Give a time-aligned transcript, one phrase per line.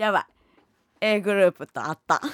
[0.00, 0.24] やばい。
[1.02, 2.22] A グループと会った。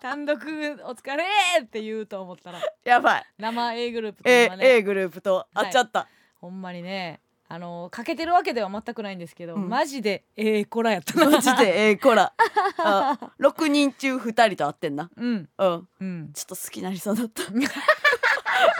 [0.00, 0.46] 単独お
[0.94, 1.24] 疲れ
[1.62, 2.60] って言うと思ったら。
[2.84, 3.26] やばい。
[3.36, 6.08] 生 A グループと A, 今ね A グループと会っちゃった、
[6.40, 9.68] ほんまにねあのかけてるわけでは全くないんですけど、うん。
[9.68, 11.28] マジでええ子らやったな。
[11.28, 12.32] マジで A コラ。
[12.78, 15.10] あ6人中2人と会ってんな。
[15.14, 15.50] うん。
[15.58, 15.88] うん。
[16.00, 16.32] うん。
[16.32, 17.42] ちょっと好きになりそうだった。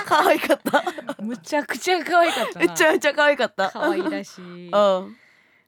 [0.06, 0.82] 可愛かった。
[1.22, 2.66] むちゃくちゃ可愛かったな。
[2.66, 3.70] めちゃめちゃ可愛かった。
[3.70, 4.70] 可愛らしい。
[4.70, 5.18] うん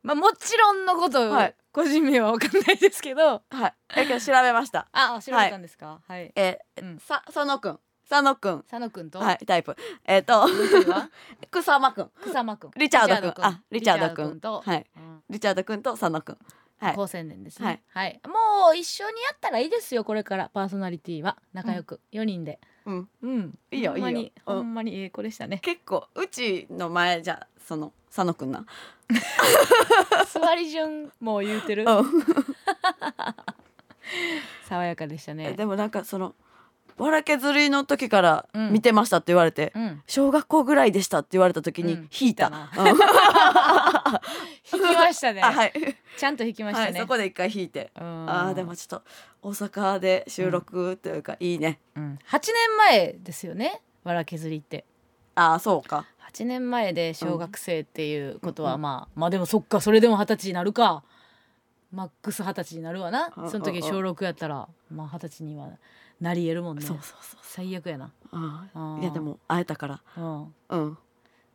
[0.05, 1.55] まあもちろんのこと、はい。
[1.73, 3.43] 個人名は分かんないですけど。
[3.51, 3.75] はい。
[3.97, 4.87] えけど調べました。
[4.93, 6.01] あ調べたんですか？
[6.07, 6.99] はい、えうん。
[7.01, 7.81] さ佐野くん。
[8.09, 8.63] 佐野くん。
[8.69, 9.75] 佐野くんと、はいタイプ。
[10.05, 11.11] えっ、ともう一人は
[11.51, 12.11] 草間くん。
[12.23, 12.71] 草間くん。
[12.77, 13.45] リチャードくん。
[13.45, 14.41] あリチャードくん。
[14.41, 14.87] と、はい。
[14.95, 15.23] うん。
[15.31, 16.39] リチャードくんと佐野くん。
[16.79, 16.95] はい。
[16.95, 17.83] 高青年ですね。
[17.89, 20.51] はい、もう一緒にやったらいいですよこれから。
[20.53, 22.61] パーソナリティは仲良く、四人で。
[22.85, 23.09] うん。
[23.23, 23.59] うん。
[23.71, 24.33] いいよほんまにいいよ。
[24.47, 25.61] うんほんまにええ子でしたね。
[25.61, 28.65] 結構うちの前じゃその佐野くんな。
[30.33, 31.85] 座り順もう言うてる。
[31.85, 32.05] うん。
[34.69, 36.35] 爽やかでしたえねでもなんかその
[36.99, 38.73] わらけずりの時からうん。
[38.73, 40.03] 見てましたって言われて、うん。
[40.07, 42.09] 小学校ぐらいでしたって言われた時にうん。
[42.19, 42.55] 引いた、うん。
[42.89, 42.95] 引
[44.89, 45.43] きましたね。
[45.43, 45.73] あはい、
[46.17, 48.31] ちゃんと引きましはい、たね、そこで一回引いて、うん。
[48.31, 49.03] あーでもちょっと
[49.43, 51.81] 大阪で収録というか、いいね。
[51.97, 53.83] うん、8年前ですよね？
[54.05, 54.85] わら削りって。
[55.35, 61.05] ああそうか8年前で小学生っていうことはうんまあ、まあでもそっかそれでも二十歳になるか。
[61.93, 63.33] マックス二十歳になるわな。
[63.37, 65.69] うんその時うん小6やったらまあ二十歳には
[66.21, 66.85] なり得るもんね。
[66.85, 70.01] そうそうそう最悪やな、あいやでも会えたから。
[70.17, 70.99] うん、うん。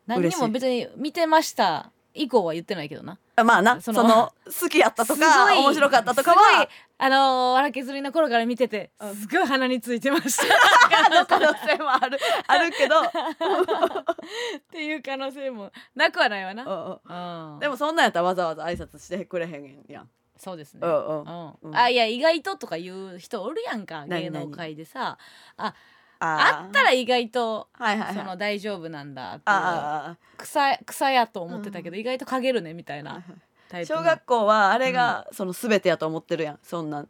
[0.07, 3.17] 何にも別に見てました以降は言ってないけどな。
[3.35, 3.81] あまあな。
[3.81, 6.67] その好きやったとかい面白かったとかは
[7.01, 9.15] あのー、わら削りの頃から見ててうん。
[9.15, 10.43] すごい鼻についてました。
[11.07, 12.19] あの可能性もある。
[12.45, 13.05] あるけど、っ
[14.69, 20.09] ていう可能性もなくはないわな、うんうん、でもそんなんやったらわざわざ挨拶してくれへんやん。
[20.37, 21.23] そうですね、うんうん。
[21.23, 21.53] うん。
[21.61, 21.75] うん。
[21.75, 25.17] あいや意外ととか言う人おるやんか何芸能界でさ。
[25.57, 25.73] あ
[26.21, 28.15] ああったら意外とはいはいはい。
[28.15, 29.39] その大丈夫なんだ
[30.37, 33.23] 草草やと思ってたけど、意外と陰るねみたいあな
[33.69, 33.99] タイプの。
[33.99, 36.59] 小学校はあれがその全てやと思ってるやん。
[36.61, 37.05] そんな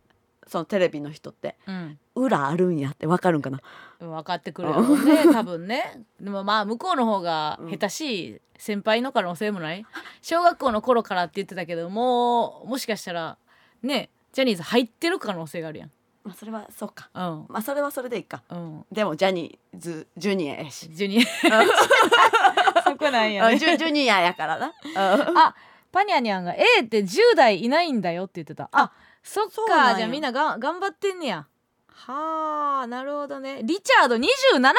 [0.47, 1.55] そのテレビの人って。
[1.65, 1.97] うん。
[2.15, 3.59] 裏あるんやってわかるんかな？
[3.99, 6.03] 分かってくるよね多分ね。
[6.19, 9.85] でもまあ向こうの方が下手しい先輩の可能性もない。
[10.21, 13.37] 小学校の頃からって言ってたけどもうもしかしたら
[13.81, 15.91] ねジャニーズ入ってる可能性があるやん。
[16.23, 17.09] まあそれはそうか。
[17.13, 17.45] うん。
[17.47, 18.43] まあそれはそれでいいか。
[18.49, 18.85] うん。
[18.91, 20.93] でもジャニーズジュニアやし。
[20.93, 21.23] ジュニア。
[22.83, 23.55] そこなんやね。
[23.55, 24.67] あジュジュニアやからな。
[24.67, 25.37] うん。
[25.37, 25.55] あ
[25.91, 28.69] パニャニャンが A って10代いないんだよって言ってた。
[28.71, 28.91] あ
[29.23, 29.95] そっか。
[29.95, 31.47] じゃあみんなが頑張ってんねや。
[31.87, 33.61] はあなるほどね。
[33.63, 34.29] リチャード27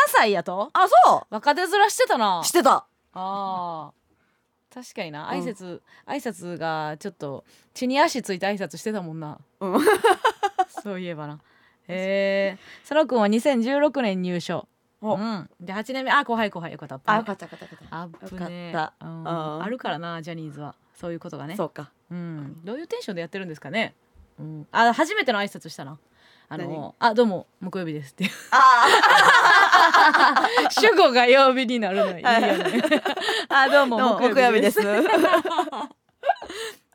[0.09, 0.71] 歳やと？
[0.73, 2.41] あそ若手面してたな。
[2.41, 2.87] うしてた。
[3.13, 4.75] あー。
[4.75, 5.31] 確かにな。
[5.31, 5.41] うん。
[5.41, 7.45] 挨拶、挨拶がちょっと
[7.75, 9.39] 血に足ついて挨拶してたもんな。
[9.61, 9.81] うん。
[10.83, 11.41] そういえばな。
[11.89, 14.67] へえ佐野くんは2016年入所。
[15.03, 15.17] お。
[15.17, 15.51] うん。
[15.61, 16.11] で8年目。
[16.11, 17.01] あ後輩後輩よかった。
[17.05, 18.69] あよかったよかったよかっアップね。
[18.69, 19.07] よかった。
[19.07, 19.21] うん。
[19.21, 19.63] うん。
[19.63, 21.49] あるからなジャニーズはそういうことがた。
[21.49, 21.91] ねそうか。
[22.11, 23.95] うん、どういうテンションでやってるんですかね。
[24.39, 25.99] うん、あ、初めての挨拶したな。
[26.51, 26.69] あ何？
[26.69, 28.31] の、あ、どうも木曜日ですっていう。
[28.51, 28.87] あ
[30.79, 32.83] 主語が曜日になるのいいよね。
[33.49, 34.81] あ、どうも木曜日です。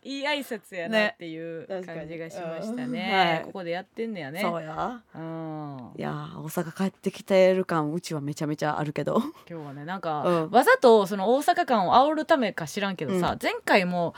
[0.06, 2.92] いい挨拶やなっていうね感じがしました確かに。
[2.92, 3.12] ね。
[3.12, 3.44] はい。
[3.46, 4.40] ここでやってんねやね。
[4.40, 5.02] そうや。
[5.16, 5.92] うん。
[5.98, 9.20] いやー大阪帰ってきてる感うちはめちゃめちゃあるけど。
[9.50, 10.52] 今日はねなんか、うん。
[10.52, 13.40] わざとその大阪感を煽るためか知らんけどさ、うん。
[13.42, 14.14] 前回も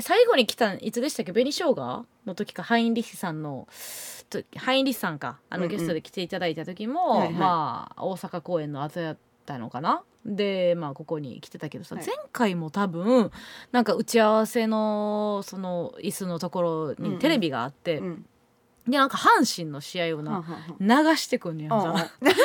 [0.00, 1.32] 最後に来たんいつでしたっけ？
[1.32, 2.06] 紅生姜？
[2.26, 3.68] の時かハインリヒさんの
[4.28, 5.70] とハインリヒさんかあうんうん。
[5.70, 7.32] のゲストで来ていただいた時も、はいはい。
[7.34, 10.02] まあ大阪公演の後やったのかな？
[10.26, 12.06] でまあここに来てたけどさ、はい。
[12.06, 13.30] 前回も多分
[13.72, 17.12] なんか打ち合わせのその椅子のところうんうん。
[17.12, 18.26] にテレビがあって、うん
[18.88, 20.44] でなんか阪神の試合をな
[20.78, 21.78] 流してくんねやん。
[22.22, 22.42] 流して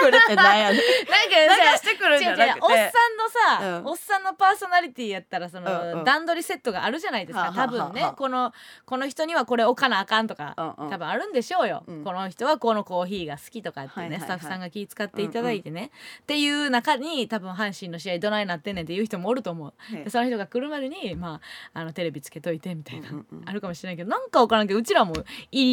[0.00, 0.78] くるってなんやねん。
[0.78, 2.60] 流なんかしてくるんじゃなくて。
[2.62, 3.86] おっさんのさ、うん。
[3.86, 6.04] おっさんのパーソナリティやったらその、うんうん。
[6.04, 8.02] 段取りセットがあるじゃないですかはあはあ多分ね。
[8.02, 8.52] はあこの
[8.86, 10.90] この人にはこれ置かなあかんとか、うんうん。
[10.90, 12.04] 多分あるんでしょうよ、うん。
[12.04, 14.20] この人はこのコーヒーが好きとかってね、はいはいはい。
[14.20, 15.90] スタッフさんが気遣っていただいてね、
[16.20, 19.74] っていう中に多分阪神の試合どないなってんねんっていう人もおると思う。
[20.10, 21.40] その人が来るまでに、ま
[21.74, 23.48] あ、あのテレビつけといてみたいな、うんうんうん。
[23.48, 25.14] あるかもしれないけどなんか分からんけどうちらも
[25.50, 25.71] 入り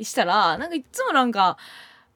[0.00, 1.56] したらなんかいつもなんか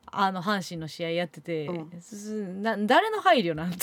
[0.06, 2.00] あの阪神の試合やってて、うん。
[2.00, 3.78] すな誰の配慮なんて。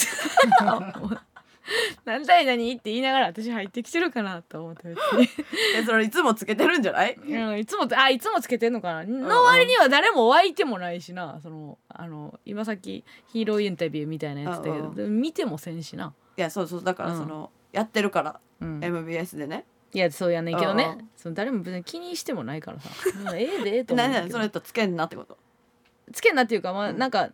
[2.06, 4.96] 何対何って言いながら私入ってきてるかなと思って。
[5.86, 7.14] それいつもつけてるんじゃない？
[7.16, 9.04] うんいつもあいつもつけてんのかな。
[9.04, 11.40] の割には誰も湧いてもないしな。
[11.44, 15.22] そのあの今さっきヒーローインタビューみたいなやつだけどうんうん。
[15.22, 17.18] 見てもせんしな、いやそうそうだからうん。
[17.20, 18.84] そのやってるからうん。
[18.84, 20.86] MBS でねいやそうやねんけどね。
[20.86, 22.90] ああその誰も別に気にしてもないからさ。
[23.30, 23.38] うん。
[23.38, 24.30] ええでええと思う何んだけど。
[24.30, 25.38] 々それとつけんなってこと？
[26.14, 26.98] つけんなっていうかまあうん。
[26.98, 27.30] なんか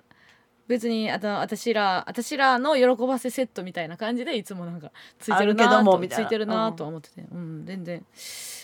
[0.67, 6.25] 別にあと私ら私らの喜ばせセットみたいな感じでいつもなんかついてるなあるけどもとつみたいな。
[6.25, 7.21] いてるなとは思ってて。
[7.31, 7.65] うん。
[7.65, 8.05] 全然。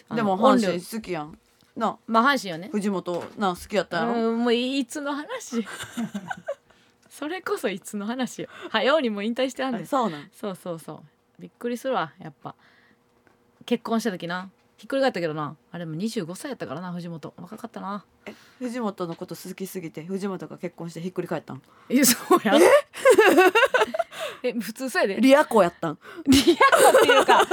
[0.10, 1.38] あのでも音量阪神好きやん。
[1.78, 1.98] な？
[2.08, 2.70] まあ阪神よね。
[2.72, 4.14] 藤本な好きやったやろ？
[4.14, 5.66] うんもういつの話。
[7.10, 8.48] それこそいつの話よ。
[8.70, 9.84] 早うにもう引退してはんねん。
[9.84, 10.30] あそうなん。
[10.34, 11.02] そうそうそう。
[11.40, 12.56] びっくりするわやっぱ
[13.66, 14.50] 結婚した時な。
[14.78, 15.56] ひっくり返ったけどな。
[15.72, 17.34] あれも25歳やったからな藤本。
[17.38, 18.04] 若かったな。
[18.60, 21.62] 藤本のこと好きすぎて藤本が結婚してひっくり返ったん？
[21.90, 22.56] いやそうや。
[24.44, 24.54] え？
[24.54, 25.22] 普通そうやで。
[25.22, 26.00] リア子やったん？
[26.28, 27.46] リアルっていうか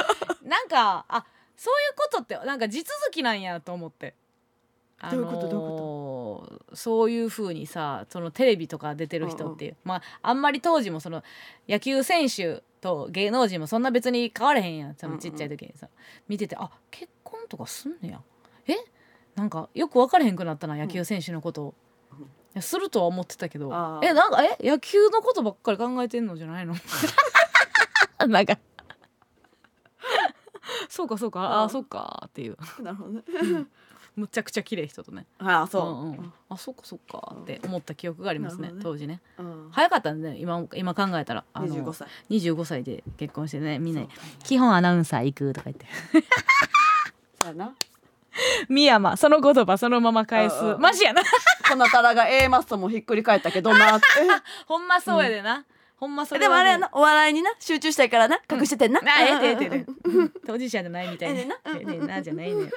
[0.43, 1.25] なんかあ
[1.57, 4.15] そういうことってなんか地続きなんやと思って。
[5.11, 5.49] どういうこと？
[5.49, 11.23] どういうこそういう風にさそのテレビとか出てる人っていう、まああんまり当時もその
[11.69, 15.89] 野球選手と芸能人もそんな別に変われへんやんそのちっちゃい時にさ、
[16.29, 18.21] 見ててあ結婚とかすんねや。
[18.67, 18.75] え？
[19.37, 21.75] なんかよく分からへんくなったな野球選手のことを、
[22.55, 22.63] うん。
[22.63, 24.07] するとは思ってたけどあー。
[24.07, 24.57] えなんかえ？
[24.69, 26.75] 野球のことばっかり考えてんのじゃないの？
[28.29, 28.59] なんか。
[30.89, 32.57] そうかそうかあうんあそうかっていう。
[32.83, 33.23] なるほどね
[34.17, 35.27] むちゃくちゃ綺麗人とね。
[35.39, 36.33] ああそんん。
[36.49, 37.37] あそうかそうか。
[37.43, 38.81] って思った記憶がありますねね。
[38.83, 39.21] 当時ね。
[39.39, 39.69] ううん。
[39.71, 41.45] 早かったんで、ね、今今考えたら。
[41.53, 42.09] あの25歳。
[42.31, 45.87] 25歳で結婚してねみんなにそう「基本アナウンサー行く」とか言って。
[47.43, 47.75] そうやな。
[48.69, 50.57] 深山その言葉そのまま返す。
[50.57, 51.23] うんうんマジやな。
[51.69, 54.07] このタラが A マストもひっくり返ったけどなって。
[54.67, 55.65] ほんまそうやでな、
[55.97, 61.55] ほんまそれでもあれやななお笑いにな集中したいからな隠しててんな、あええてええてえてうん 当事者じゃないみたいな。
[61.67, 62.71] ええねんなじゃないねん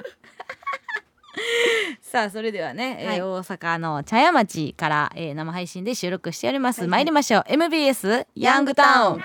[2.00, 3.22] さあそれではね、えーはい。
[3.22, 6.90] 大阪の茶屋町から、えー生配信で収録しております、はいはい。
[7.00, 7.44] 参りましょう。
[7.48, 9.22] MBS ヤングタウン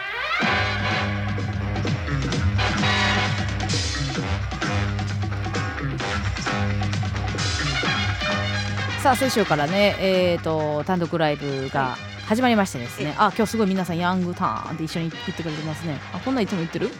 [9.02, 11.96] さあ先週からねえー、と単独ライブが
[12.28, 15.98] 始まりましてですね、あ今日すごい皆さんヤングターンって一緒に言ってくれてますね。
[16.14, 16.92] あこんなんいつも言ってる？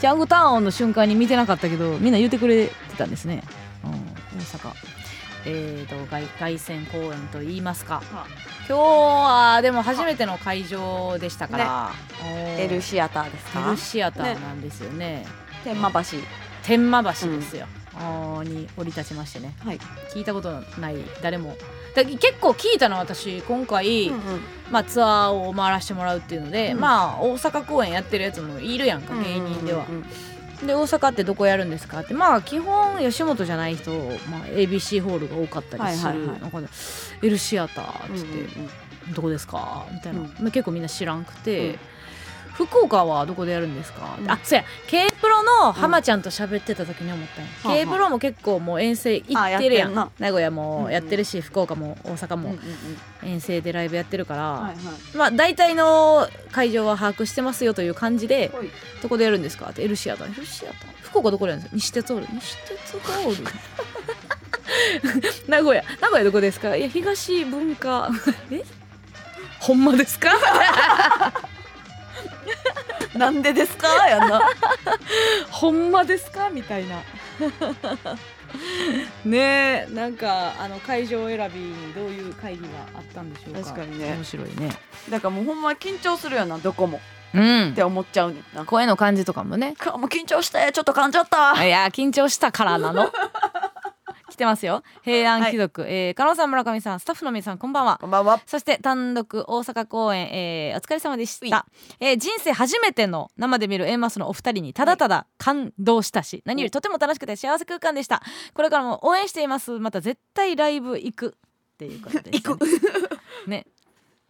[0.00, 3.42] ヤングターンの瞬間に見てなかったけどみんな言ってくれてたんですね、
[3.84, 3.90] うん、
[4.38, 4.72] 大阪。
[5.46, 8.02] えー、と凱凱旋公演と言いますか。
[8.12, 8.26] は
[8.68, 11.92] 今日はでも初めての会場でしたから、
[12.22, 12.60] おー。
[12.60, 15.24] L シアターですか？L シアターなんですよね。
[15.64, 16.18] 天満橋。
[16.62, 19.54] 天満橋ですよ、あーに降り立ちましてね。
[19.64, 19.78] はい、
[20.14, 20.96] 聞いたことない。
[21.22, 21.56] 誰も。
[21.94, 24.20] だ結構聞いたの私今回、うんうん。
[24.70, 26.80] まあ、ツアーを回らせてもらうっていうので、うん。
[26.80, 29.86] まあ大阪公演やってるやつもいるやんか芸人では。
[29.88, 30.06] うんうんうん
[30.66, 32.00] で大阪ってどこやるんですか？
[32.00, 33.90] ってまあ基本吉本じゃない人、
[34.30, 36.40] まあ、ABC ホールが多かったりする、はいはいはい。
[36.40, 36.68] なんかね
[37.22, 38.68] L シアターっつって、うん
[39.08, 39.14] うん。
[39.14, 39.86] どこですか？
[39.92, 40.26] みたいな、うん。
[40.26, 41.78] まあ結構みんな知らんくて、うん
[42.66, 44.30] 福岡はどこでやるんですか、うん。
[44.30, 44.64] あそうや。
[44.86, 47.86] K プロの浜ちゃんと喋ってた時に思ったんや、うん。
[47.86, 49.94] K プロも結構もう遠征行あってるやん。
[50.18, 52.60] 名古屋もやってるし、福岡も大阪もうんうん
[53.22, 53.28] うん。
[53.28, 54.76] 遠征でライブやってるから、はいはい。
[55.16, 58.70] まあ大体の会場は把握してますよという感じでほい。
[59.02, 59.70] どこでやるんですか？
[59.70, 60.78] って L シアター L シアター。
[61.02, 61.70] 福岡どこでやるんです？
[61.70, 62.28] か西鉄ホール？
[62.34, 63.44] 西鉄ホール。
[65.48, 65.82] 名古屋。
[66.00, 66.76] 名古屋どこですか？
[66.76, 68.10] いや東文化。
[68.52, 68.62] え？
[69.60, 70.30] ほんまですか？
[73.14, 73.88] なんでですか？
[74.08, 74.40] やんな。
[75.50, 76.48] ほんまですか？
[76.50, 76.96] みたいな。
[79.24, 83.60] ねえなんかあの会場選びにどういう会議があったんでしょうか？
[83.62, 84.12] 確かにね。
[84.14, 84.70] 面白いね。
[85.08, 87.00] だからもうほんま緊張するよなどこも。
[87.32, 87.70] うん。
[87.70, 89.74] って思っちゃうね声の感じとかもね。
[89.76, 91.64] かもう緊張してちょっと噛んじゃった。
[91.64, 93.06] いや緊張したからなの。
[93.06, 93.12] 来
[94.40, 94.82] てますよ。
[95.02, 97.98] 平安貴族、えー加納さん村上さんスタッフの皆さんこんばんは。
[98.00, 98.40] こんばんは。
[98.46, 101.66] そして単独大阪公演、えーお疲れ様でした、
[102.00, 108.22] えー人生初めての生で見る A マスのお二人にただただ感動したし、何よりとても楽しくて幸せ空間でした。
[108.54, 109.78] これからも応援しています。
[109.78, 112.56] また絶対ライブ行くっていうことでしたね。
[113.46, 113.66] ね。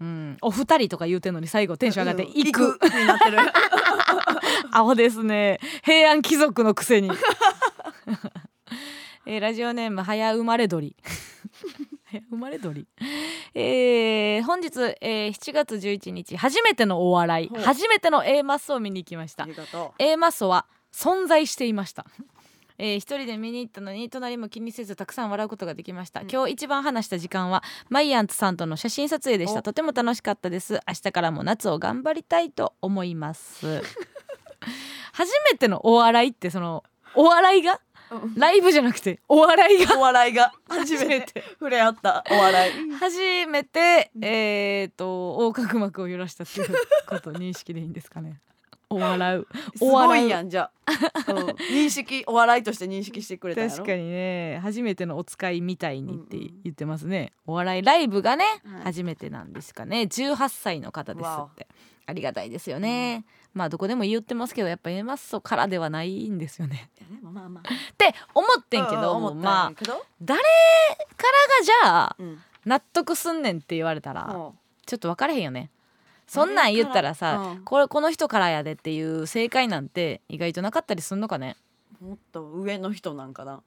[0.01, 2.33] うん、お二人とか言うてんのに最後テンション上がってうん。
[2.33, 2.85] 行く、行く。
[2.87, 3.39] になってる。
[4.73, 5.61] アホですね。
[5.85, 7.11] 平安貴族のくせに、
[9.33, 10.97] えーラジオネーム早生まれ鳥
[12.05, 12.89] 早 生まれ鳥
[13.55, 19.45] えー本日、えー7月11日初めてのお笑い初めての A マッソを見に行きました。
[19.45, 22.07] ありがと A マッソは存在していました。
[22.77, 26.29] えー一人で見に行ったのに隣も気にせずたくさん笑うことができました、うん。
[26.29, 30.81] 今日一番話した時間はマイアンツさんとの写真撮影でしたおとても楽しかったです。
[30.89, 33.81] 明日からも夏を頑張りたいと思います。
[35.15, 36.83] 初めてのお笑いってその
[37.15, 37.81] お笑いが
[38.37, 39.99] ライブじゃなくてお笑いが。
[39.99, 40.53] お笑いが。
[40.69, 41.43] 初めて。
[41.59, 42.25] 触れ合った。
[42.31, 42.91] お笑い。
[42.93, 46.69] 初めてえっ、と横隔膜を揺らしたっていう
[47.09, 48.41] ことを認識でいいんですかね。
[48.91, 49.47] お笑う。
[49.77, 51.37] すごいやんじゃあ、うん、
[51.73, 54.59] 認識お笑いとして認識してくれた確かにね。
[54.63, 56.61] 初めてのお使いみたいにってうんうん。
[56.65, 58.83] 言ってますね、お笑いライブがね、はい。
[58.83, 60.03] 初めてなんですかね。
[60.03, 61.69] 18歳の方ですって。
[62.07, 66.91] ありがたいですよね、まあどこでも言ってますけどやっぱ A マッソからではないんですよね。
[66.99, 67.69] いやでもまあまあ。
[67.69, 69.87] って思ってんけど、まあ誰か
[70.27, 70.41] らが
[71.65, 72.39] じゃあうん。
[72.67, 74.59] 納得すんねんって言われたら、うん。
[74.87, 75.71] ちょっと分かれへんよね。
[76.27, 77.65] そんなん言ったらさ、うん。
[77.65, 81.57] これこの人からやでっていう正解なんて意外となかったりすんのかね？
[82.01, 83.63] もっと上の人なんかな。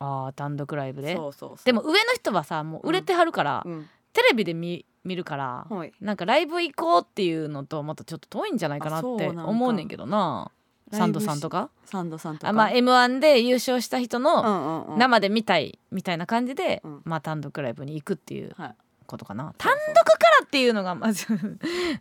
[0.00, 1.14] あー単独ライブで。
[1.14, 1.64] そうそうそう。
[1.64, 3.88] でも上の人はさもう売れてはるから、うん。
[4.12, 5.92] テレビで見見るから、はい。
[6.00, 10.50] なんかライブ行こうっていうのとまたちょっと遠いんじゃないかなって思うねんけどな。
[10.92, 11.70] サンドさんとか？
[11.86, 12.48] サンドさんとか。
[12.48, 17.02] あ、まあ、m 1で優勝した人うの生で見たいみたいな感じで、うん。
[17.04, 18.74] まあ、単独ライブに行くっていうはい。
[19.06, 21.26] ことかな、そう単独からっていうのがまず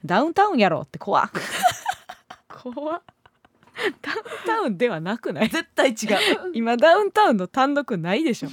[0.06, 1.30] ダウンタウンやろって怖っ。
[2.48, 3.02] 怖っ。
[4.02, 5.50] ダウンタウンではなくない？
[5.50, 5.98] 絶対違う。
[6.54, 8.50] 今ダウンタウンの単独ないでしょ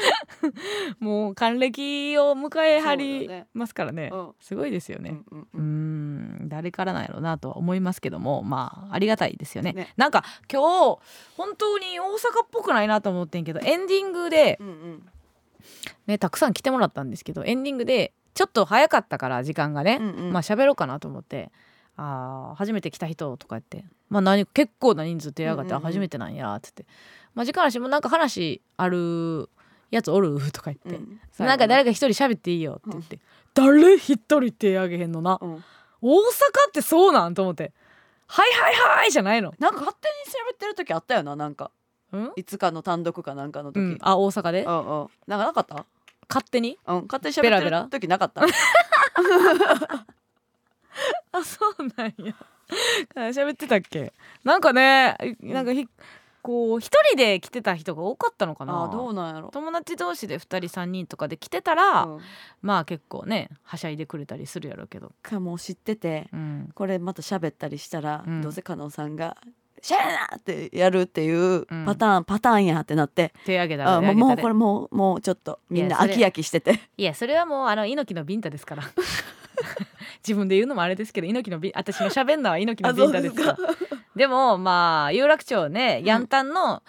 [1.00, 4.10] もう還暦を迎えはりますからね。
[4.12, 4.32] うん。
[4.40, 9.72] すごいですよね、うんうんうーん誰からなんやろうなとは思いますけどもまあありがたいですよね。
[9.72, 9.92] ね。
[9.96, 10.60] なんか今
[10.96, 10.98] 日
[11.36, 15.08] 本当に大阪っぽくないなと思ってんけどエンディングでうんうん。
[16.06, 20.32] ねたくさん来てもらったんですけどエンディングでちょっと早かったから時間がね、うんうん。
[20.32, 21.50] まあ喋ろうかなと思って
[21.96, 25.86] 「あー初めて来た人」とか言って、まあ、何結構な人数手上がって「うんうんうん。
[25.86, 26.86] あ初めてなんや」っつって
[27.34, 29.48] 「まあ、時間あるしもうなんか話ある
[29.92, 31.20] やつおる?」とか言って、うん。
[31.46, 33.20] なんか誰か一人喋っていいよって言って、
[33.54, 35.64] 誰一人手あげへんのな、うん。
[36.00, 36.20] 大阪
[36.68, 37.34] ってそうなん？
[37.34, 37.72] と思って
[38.26, 39.54] 「はいはいはい」じゃないの。
[39.60, 40.14] なんか勝手に
[40.50, 41.70] 喋ってる時あったよななんか。
[42.12, 44.64] うん、いつかの単独かなんかの時、うん、あ大阪で？
[44.64, 45.08] うんうん。
[45.26, 45.86] なんかなかった？
[46.28, 46.78] 勝手に？
[46.86, 47.06] うん。
[47.10, 48.42] 勝手に喋ってる時なかった？
[51.32, 52.34] あそうなんや。
[53.32, 54.12] 喋ってたっけ？
[54.44, 55.88] なんかねなんかひ
[56.42, 58.84] こう一人で来てた人が多かったのかな。
[58.84, 59.50] あどうなんやろ。
[59.50, 62.20] 友達同士で2人3人とかで来てたら、うん。
[62.62, 68.42] まあ結構ねはしゃいでくれたりするやろうけど、かもう知っててうん、これまた喋ったりしたら、うん。
[68.42, 69.36] どうせ加納さんが
[69.80, 71.84] 「しゃれな!」ってやるっていううん。
[71.86, 76.80] パターン、パターンやってなって手挙げたらもうもうこれもうもうちょっとみんな飽き飽きしてて。
[76.96, 78.82] いやそれはもうあの猪木のビンタですから。
[80.26, 83.58] 自分で言うのもあれですけど猪木のビン私の喋んのは猪木のビンタですから
[84.16, 86.82] でもまあ有楽町ねヤンタンの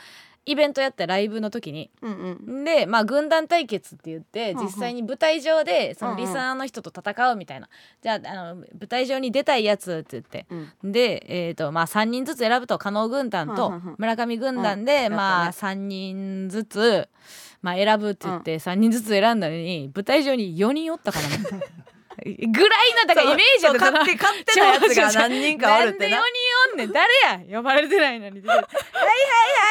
[0.46, 1.90] イベントやったライブの時に。
[2.02, 2.64] うんうん。
[2.66, 4.66] でまあ軍団対決って言ってうんうん。
[4.66, 6.26] 実際に舞台上でそのうんうん。
[6.26, 7.70] リスナーの人と戦うみたいな、
[8.02, 10.46] じゃああの舞台上に出たいやつって言って。
[10.84, 10.92] うん。
[10.92, 13.96] で、えーとまあ、3人ずつ選ぶと加納軍団とうんうんうん。
[13.98, 15.14] 村上軍団で、うん。
[15.14, 17.08] まあやった3人ずつ、
[17.62, 21.64] まあ、選ぶって言って3人ずつ選んだのに舞台上に4人おったからね
[22.24, 26.22] ぐらいのだからイメージだった勝手勝手なやつが 何人かおるってな。
[26.22, 27.14] なんで4人おんねん誰
[27.52, 28.42] や呼ばれてないのに。
[28.42, 28.70] はいはいは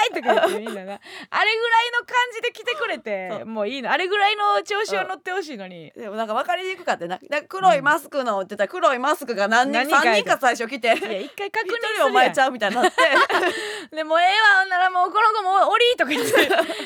[0.07, 0.93] いとか言ってみんなな。
[1.31, 3.91] あれぐらいの感じで来てくれてもういいの。
[3.91, 7.19] あれぐらいの調子を乗ってほしいのにでもなんか分かりにくかってな。
[7.49, 10.09] 黒いマスクのってたら黒いマスクが何人何人か。
[10.11, 10.87] 3人か最初来て。
[10.89, 12.97] いや一回確認一する人お前ちゃゃうみたいになって。
[13.97, 16.33] でもうええわほんならもうこの子もおりとか言って。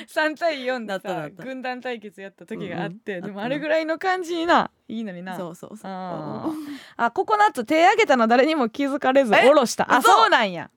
[0.07, 5.37] 3対4でさなった軍団対決やった時があって、でもあれぐらいの感じにないいのにな。
[5.37, 5.91] そうそうそう。
[5.91, 9.43] あココナッツ手挙げたの誰にも気づかれずえ？
[9.43, 9.93] 下ろした。
[9.93, 10.71] あ嘘そうなんや。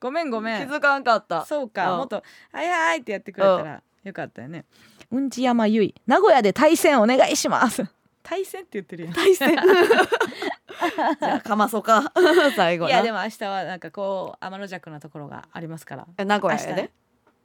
[0.00, 0.68] ごめんごめん。
[0.68, 1.44] 気づかんかった。
[1.46, 1.98] そうか、うん。
[1.98, 4.64] もっと「はいはい」ってやってくれたらよかったよね。
[5.10, 5.94] うんち山ゆい。
[6.06, 7.84] 名古屋で対戦お願いします。
[8.22, 9.14] 対戦って言ってるやん。
[9.14, 9.56] 対戦。
[11.20, 12.12] じゃあかまそか。
[12.56, 12.90] 最後な。
[12.90, 16.06] いやでも明日はなんかこう天の弱なところがありますから。
[16.18, 16.90] え名古屋やで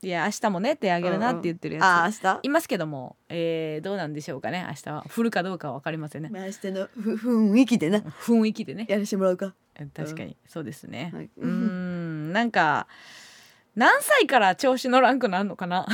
[0.01, 2.39] いや明日もね手あげるなって言ってるやつ、あー明日？
[2.43, 6.29] いますけども、えー、どうなんでしょうかね明日は降るかどうかは分かりませんね。
[6.31, 8.85] まあ明日のふ雰囲気でな雰囲気でね。
[8.87, 9.53] やらしてもらうか。
[9.93, 10.37] 確かに。
[10.47, 11.11] そうですね。
[11.13, 11.29] はい。
[11.37, 12.31] うーん。
[12.31, 12.87] なんか
[13.75, 15.85] 何歳から調子乗らんくなんのかな？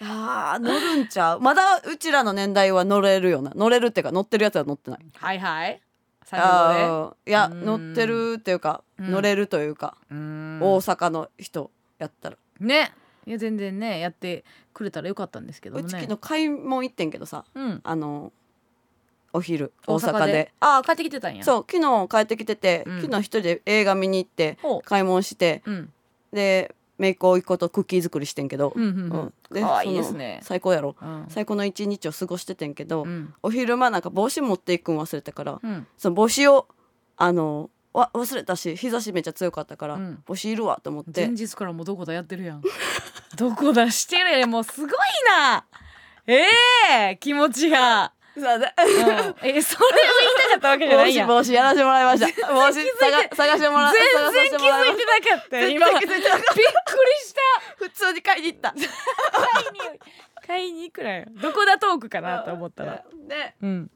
[0.00, 1.40] いやー乗るんちゃう？
[1.40, 3.50] まだうちらの年代は乗れるよな。
[3.56, 5.00] 乗れるっていうか乗ってるやつは乗ってない。
[5.16, 5.80] はいはい。
[6.26, 6.40] 35で。
[6.40, 7.64] あーいやうん。
[7.64, 9.10] 乗ってるっていうかうん。
[9.10, 10.14] 乗れるというか大
[10.60, 12.36] 阪の人やったら。
[12.60, 12.92] ね
[13.26, 15.86] いや全然ねやってくれたらよかったんですけどもね。
[15.86, 18.32] うち昨日買い物行ってんけどさうん、あの
[19.32, 20.52] お昼大阪で。
[20.60, 21.44] ああ帰ってきてたんや。
[21.44, 23.02] そう昨日帰ってきてて、うん。
[23.02, 25.92] 昨日一人で映画見に行ってほ買い物してううん。
[26.32, 29.06] で姪っ子一個とクッキー作りしてんけど、うんうんううん。
[29.06, 30.40] んでいそのですね。
[30.42, 30.94] 最高やろ。
[31.02, 31.26] うん。
[31.28, 33.34] 最高の一日を過ごしててんけど、うん。
[33.42, 35.86] お昼間なんか帽子持っていくん忘れたから、うん。
[35.98, 36.68] その帽子を
[37.16, 40.22] あのわ忘れたし日差しめっちゃ強かったから、うん。
[40.24, 41.26] 帽子いるわと思って。
[41.26, 42.62] 前日からもうどこだやってるやん
[43.36, 43.90] どこだ？
[43.90, 44.90] してるもうすごい
[45.30, 45.64] な。
[46.26, 46.42] え
[47.10, 48.12] え気持ちが。
[48.36, 48.42] うん。
[48.42, 48.62] えそれを
[49.42, 51.28] 言いたかったわけじゃないやん。
[51.28, 52.52] 帽子帽子やらせてもらいました。
[52.52, 55.86] 帽子探探してもら全然気づいてなかったよ今。
[55.86, 57.40] びっくりした。
[57.76, 58.72] 普通に買いに行った。
[58.72, 60.00] 買いに
[60.46, 61.26] 買いに行くなよ。
[61.40, 63.04] どこだトークかなと思ったら。
[63.28, 63.90] でうん。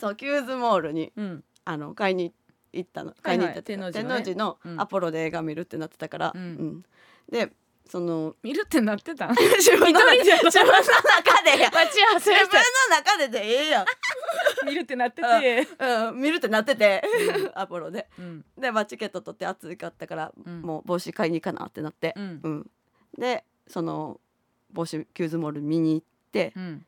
[0.00, 1.44] そうキューズモールにうん。
[1.64, 2.32] あの買いに
[2.72, 3.14] 行ったの。
[3.22, 4.80] 買いに行ったはいはい天王寺のうん。
[4.80, 6.40] アポロで映画見るってなってたから、うん。
[6.40, 6.82] うん。
[7.30, 7.52] で
[7.92, 9.26] その見るってなってた？
[9.28, 10.36] ん自分の中でや。
[10.36, 10.70] 待ち合わ
[12.14, 13.86] 自分の中ででええやん、
[14.66, 15.68] 見るってなってて。
[15.78, 17.02] うん、見るってなってて。
[17.54, 18.08] アポロで。
[18.18, 18.44] うん。
[18.56, 20.62] で、まあ、チケット取って暑かったから、うん。
[20.62, 22.14] もう帽子買いに行かなってなって。
[22.16, 22.40] う、ん。
[22.42, 22.70] うん。
[23.18, 24.18] でその
[24.70, 26.54] 帽子キューズモール見に行って。
[26.56, 26.86] うん。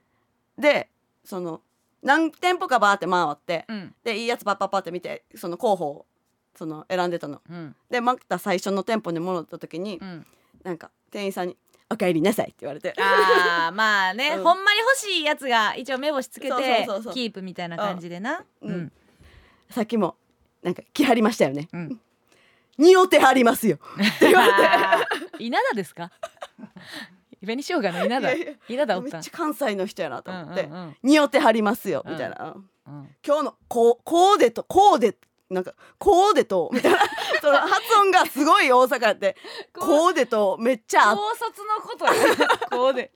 [0.58, 0.88] で
[1.22, 1.60] その
[2.02, 3.66] 何店舗かバーって回って。
[3.68, 3.94] うん。
[4.04, 6.06] でいいやつパッパッパって見てその候補を
[6.54, 7.42] その選んでたの。
[7.46, 7.76] うん。
[7.90, 10.26] でまた最初の店舗に戻った時に、うん
[10.64, 11.56] なんか店員さんに
[11.90, 12.94] 「おかえりなさい」って言われて。
[12.98, 14.42] あーまあね、うん。
[14.42, 17.14] ほんまに欲しいやつが一応目星つけそうてそうそうそう。
[17.14, 18.44] キープみたいな感じでな。
[18.62, 18.70] うん。
[18.70, 18.92] うん。
[19.70, 20.16] さっきも
[20.62, 21.68] なんか来はりましたよね。
[21.72, 22.00] うん
[22.78, 24.66] 「匂ってはりますよ」って言われて。
[24.66, 25.00] あ
[25.38, 26.10] ー稲田ですか？
[27.40, 28.98] 紅生姜の稲田いやいや稲田。
[28.98, 29.12] おったん。
[29.12, 30.62] めっちゃ関西の人やなと思って。
[30.64, 32.56] うんうん「匂ってはりますよ」うんみたいな、
[32.86, 33.14] うん。
[33.26, 35.16] 今日のこうコーデとコーデ
[35.50, 36.98] なんかコーデとみたいな。
[37.40, 39.36] その発音がすごい大阪やって。
[39.72, 42.12] コーデとめっちゃあ高卒のことや。
[42.70, 43.12] こうで、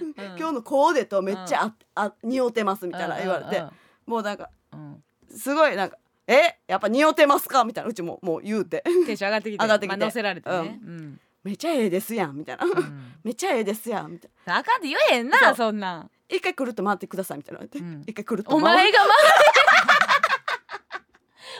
[0.00, 0.24] うん。
[0.36, 3.62] 今日のコーデとめっちゃあ、あ匂ってますみたいな言われて、
[4.06, 4.78] もうなんかうん。
[4.78, 5.04] うんうん
[5.36, 5.96] すごいなんか
[6.28, 8.82] 「えやっぱ匂ってますか?」みたいなうちももう言うて。
[9.06, 9.96] テンション上がってきて上がってきて。
[9.96, 10.60] まあ、乗せられてね、う
[10.90, 13.14] ん「めっちゃええですやん」みたいな「うん。
[13.24, 14.58] めっちゃええですやん」みたいな。
[14.58, 18.02] あかんって言えへんなそんなん「一回くるっと回ってください」みたいなうん。
[18.06, 19.12] 一回くるっとお回前が回れ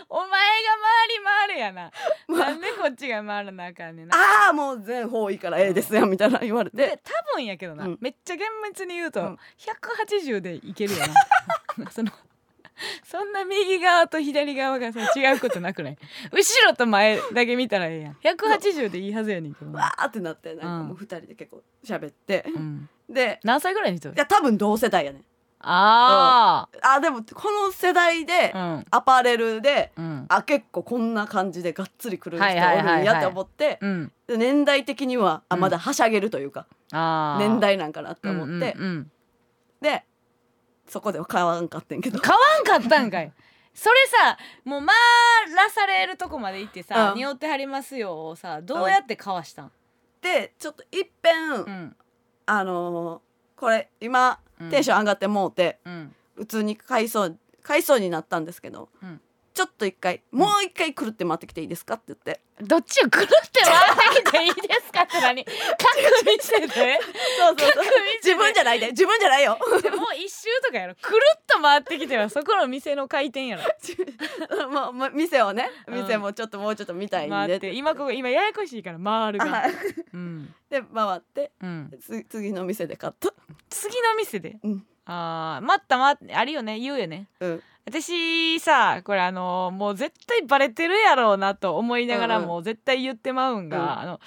[0.08, 1.90] お前が回り回れやな、
[2.28, 4.16] なんでこっちが回らなあかんねんな。
[4.16, 6.76] ああもう全方位からええですやんみたいな言われて。
[6.76, 7.98] で多分やけどな、うん。
[8.00, 9.38] めっちゃ厳密に言うと、うん。
[9.58, 11.00] 180でいけるよ
[11.76, 11.90] な。
[11.92, 12.10] その
[13.04, 15.98] そんな右側と左側がさ違うことなくない？
[16.32, 18.14] 後ろと前だけ見たらええやん。
[18.14, 24.08] 180でいいはずやねんけどな、わーってなってなんかもう二人で結構喋って、うん、で何歳ぐらいの人？
[24.08, 25.24] いや多分同世代やねん
[25.62, 28.86] ああでもこの世代であうん。
[28.90, 30.26] アパレルで、うん。
[30.28, 32.96] あ結構こんな感じでがっつり来る人おはいはいはいはい。
[32.96, 34.12] るんやって思って、うん。
[34.26, 35.60] で年代的にはあうん。
[35.60, 37.48] まだはしゃげるというか、あー。
[37.48, 39.10] 年代なんかなって思って、うんうんうん
[39.80, 40.04] で
[40.88, 42.20] そこでは買わんかってんけど。
[42.20, 43.32] 買わんかったんかい。
[43.74, 47.16] それさもう回らされるとこまで行ってさ「うん。
[47.16, 49.72] 匂ってはりますよ」をさどうやってかわしたん、
[50.20, 51.96] でちょっといっぺん、うん。
[52.46, 56.14] あのーこれ今うんテンション上がってもうて、うん。
[56.36, 59.20] 普通に買いそう買いそうになったんですけど、うん
[59.54, 61.94] ちょっと一回もう一回来るって回ってきていいですか？
[61.94, 62.40] って言って。
[62.62, 63.72] どっちをくるって回
[64.12, 65.02] ってきていいですか？
[65.02, 65.52] って何各
[66.24, 67.84] 店でそうそうそう
[68.22, 68.88] 自分じゃないで。
[68.88, 69.58] 自分じゃないよ。
[69.82, 70.94] でもう一周とかやろ。
[70.94, 74.70] くるっと回ってきてはそこの店の回転やろ。
[74.70, 75.70] もうもう店をね。
[75.86, 77.28] うん店もちょっともうちょっと見たいん。
[77.28, 77.72] で、回って。
[77.74, 79.72] 今ここ今ややこしいから回るがあはい。
[80.14, 80.54] うん。
[80.70, 81.52] で回って。
[81.60, 81.90] うん。
[82.00, 83.34] つ次の店で買った。
[83.68, 84.56] 次の店で？
[84.62, 84.86] うん。
[85.04, 86.34] あー待った待って。
[86.34, 86.78] あるよね。
[86.78, 87.28] 言うよね。
[87.40, 92.48] うん私さこれあのもう絶対バレてるやろうなと思いながらうんうん。
[92.48, 93.98] もう絶対言ってまうんが、うん。
[94.00, 94.20] あの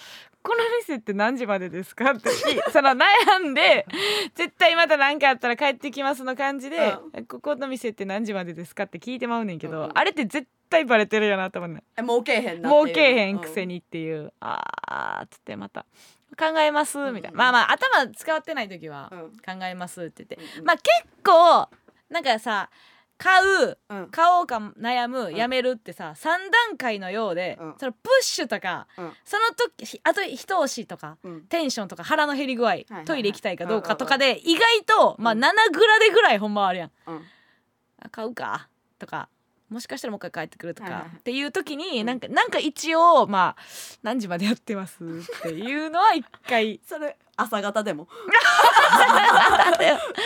[0.44, 2.30] この店って何時までですかって
[2.72, 3.88] その悩んで
[4.36, 9.92] 絶対また何かあったら帰ってきますの感じで、ここの店って何時までですかって聞いてまうねんけど、うんうん。
[9.96, 12.10] あれって絶対バレてるよなと思うねん。
[12.12, 15.88] うけえへんなけえへんくせにっていう、あーっつってまた。
[16.38, 17.38] 考えますみたいな、うん。
[17.38, 19.20] まあまあ頭使ってない時はうん。
[19.32, 20.66] 考えますって言って、うんうん。
[20.66, 20.88] まあ結
[21.24, 21.70] 構
[22.10, 22.70] なんかさ
[23.18, 24.08] 買ううん。
[24.10, 25.36] 買おうか悩む、ん。
[25.36, 26.28] やめるってさ3
[26.70, 27.76] 段階のようで、うん。
[27.78, 29.12] そのプッシュとか、うん。
[29.24, 31.42] その時ひあと一押しとかうん。
[31.44, 35.40] テンションとか腹の減り具合、はいはいトイレ行きたいかどうかとかで、意外と、まあうん。
[35.44, 36.92] 7グラでぐらいほんまはあるやん。
[37.08, 37.24] うん。
[38.02, 38.68] あ買うか？
[39.00, 39.30] とか
[39.70, 41.18] もしかしたらもう一回帰ってくるとか、はいはいはい。
[41.18, 42.06] っていう時に、うん。
[42.06, 43.62] なんかなんか一応まあ
[44.04, 45.08] 何時までやってますっ
[45.42, 48.04] ていうのは一回 それ朝方でも。
[48.04, 48.08] う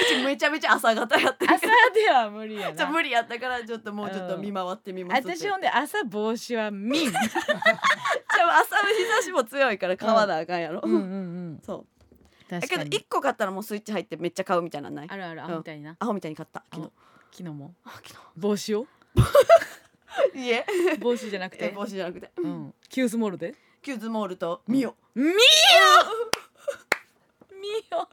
[0.07, 2.75] ちめちゃめちゃ朝方やってる朝では無理やな。
[2.75, 5.35] ちょ無理やったからちょっともうちょっと見回ってみますって。
[5.35, 11.59] 私ほんで朝帽子は見んでも朝の日差しも強いから買わなあかんやろ、うんうんうん。
[11.65, 12.51] そう。
[12.51, 15.07] だけど一個買ったらもうスイッチ入ってめっちゃ買うみたいなのない？
[15.09, 15.51] あるあるアうん。
[15.51, 16.91] ホみたいにな、アホみたいに買った昨日。
[17.31, 17.73] 昨日も？
[17.85, 18.87] あ昨帽子を？
[20.33, 20.65] 日 いえ。
[20.99, 22.31] 帽子じゃなくえて、帽子じゃなくて。
[22.37, 23.55] うん、キューズモールで？
[23.81, 24.95] キューズモールとミオ。
[25.15, 25.35] ミオ
[27.59, 28.09] ミオ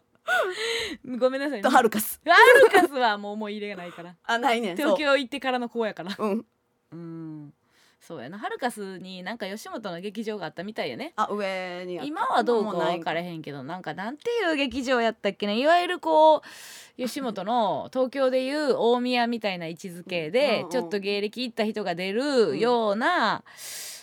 [1.19, 2.21] ごめんなさいとハルカス。
[2.25, 2.31] ハ
[2.65, 4.17] ルカスはもう思い入れがないから。
[4.25, 4.75] あないね。
[4.77, 6.15] 東京行ってからの子やから。
[6.19, 6.47] うん。
[6.93, 7.55] うん。
[8.01, 8.39] そうやな。
[8.39, 11.13] ハルカスになんか吉本の劇場があったみたいやね。
[11.17, 16.43] あ上に今はどうかもない分からへんけどなんかなんていう劇場やったっけねいわゆるこう
[16.97, 23.43] 吉本の 東京でいう大宮みたいな位置づけうんうんでちょっと芸歴行った人が出るような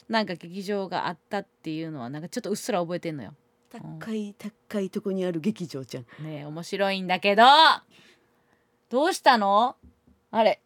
[0.10, 3.34] なんか劇場があったっていうのはなんかちょっとうっすら覚えてんのよ。
[3.80, 6.04] 高い高いとこにある劇場じゃん。
[6.24, 7.44] ねえ面白いんだけど。
[8.90, 9.76] どうしたの？
[10.32, 10.62] あれ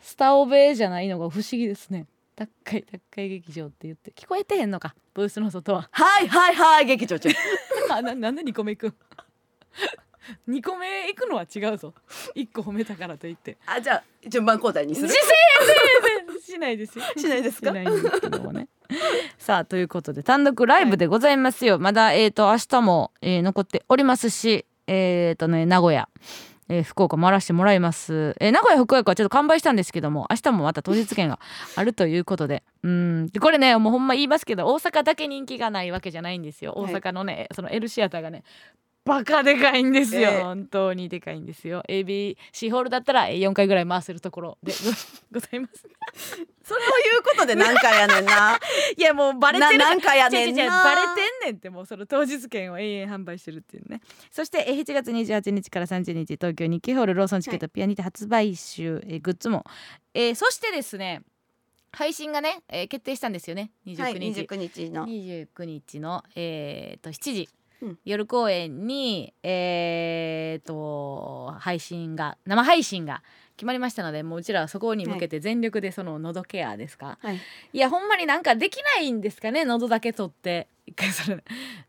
[0.00, 2.06] スタオベじゃないのが不思議ですね。
[2.36, 4.12] 高い高い劇場って言って。
[4.12, 5.88] 聞こえてへんのかブースの外は。
[5.92, 7.34] はいはいはい劇場じゃん。
[7.92, 8.94] あななんで2個目行くん
[10.48, 11.94] 2 個目行くのは違うぞ。
[12.34, 13.56] 1個褒めたからといって。
[13.66, 15.08] あじゃあ順番交代にする？
[16.42, 17.04] しないですよ。
[17.16, 17.68] しないですか？
[17.70, 18.68] しないんですけどもね
[19.38, 26.08] さあということで単独ライブでございますよ、まだえー、と明日も、えー残っておりますしえっ、とね名古屋
[26.70, 31.38] えー福岡回らせてもらいます、えー名古屋福岡はちょっと完売したんですけども明日もまた当日券が
[31.76, 32.62] あるということで。
[32.82, 33.30] うん。
[33.40, 36.72] これねもうほんま言いますけど大阪だけ人気がないわけじゃないんですよ。
[36.76, 38.44] 大阪のね、その L シアターがね
[39.08, 40.42] バカでかいんですよ、ええ。
[40.42, 41.82] 本当にでかいんですよ。
[41.88, 44.72] ABC ホールだったら4回ぐらい回せるところで
[45.32, 45.86] ご ございます。
[46.62, 48.58] それを言うことで何回やねんな。
[48.96, 49.78] いやもうバレてる。
[49.78, 50.84] ななんかやねんな。
[50.84, 54.02] バレてんねんってもうその当日券を永遠販売してるっていうね。
[54.30, 59.64] そしてえー7月28日から30日東京日記ホールローソンチケット、ピアニテ発売集、えーグッズも、
[60.12, 61.22] えーそしてですね
[61.92, 63.70] 配信がね、えー決定したんですよね。
[63.98, 65.06] はい29日、29日の。
[65.06, 67.48] 29日の、えー、と7時、
[67.80, 67.98] うん。
[68.04, 73.22] 夜公演にえー、と配信が生配信が
[73.56, 77.40] 決まりましたのでもううちらはそこに向けて全力でその喉ケアですか、はい。
[77.72, 79.64] いやほんまになんかできないんですかね？
[79.64, 80.68] 喉だけ取って。
[80.86, 81.44] 一回それ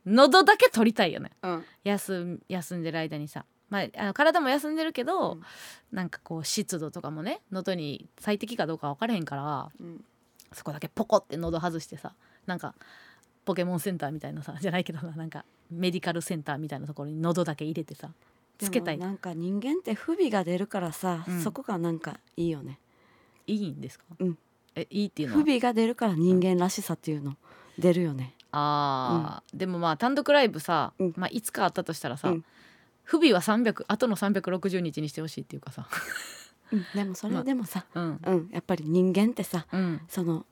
[0.05, 1.31] 喉だけ取りたいよね。
[1.41, 1.65] うん。
[1.83, 5.43] 休ん休んでる間にさ、まあ、あの体も休んでるけど、うん。
[5.91, 10.03] なんかこう湿度とかもね喉に最適かどうか分からへんからうん。
[10.51, 12.13] そこだけポコって喉外してさ
[12.47, 12.73] なんか
[13.45, 18.09] ポケモンセンターみたいなさじゃないけどななんかメディカルセンターみたいなところに喉だけ入れてさ
[18.59, 18.97] つけたい。
[18.97, 21.41] なんか人間って不備が出るからさ、うん。
[21.41, 22.77] そこがなんかいいよね。
[23.47, 24.37] いいんですか、うん。
[24.75, 27.35] えいいっていうの不は備が出るから人間らしさっていうの
[27.79, 28.35] 出るよね。
[28.51, 31.13] あー、でもまあ単独ライブさ、うん。
[31.15, 32.45] まあ、いつかあったとしたらさ、うん。
[33.03, 35.87] 不備は300あとの360日にしてほしいっていうかさ。
[36.71, 36.85] うん。
[36.93, 38.19] でもそれでもさ、うん。
[38.25, 38.49] うん。
[38.51, 40.01] やっぱり人間ってさうん。
[40.09, 40.45] その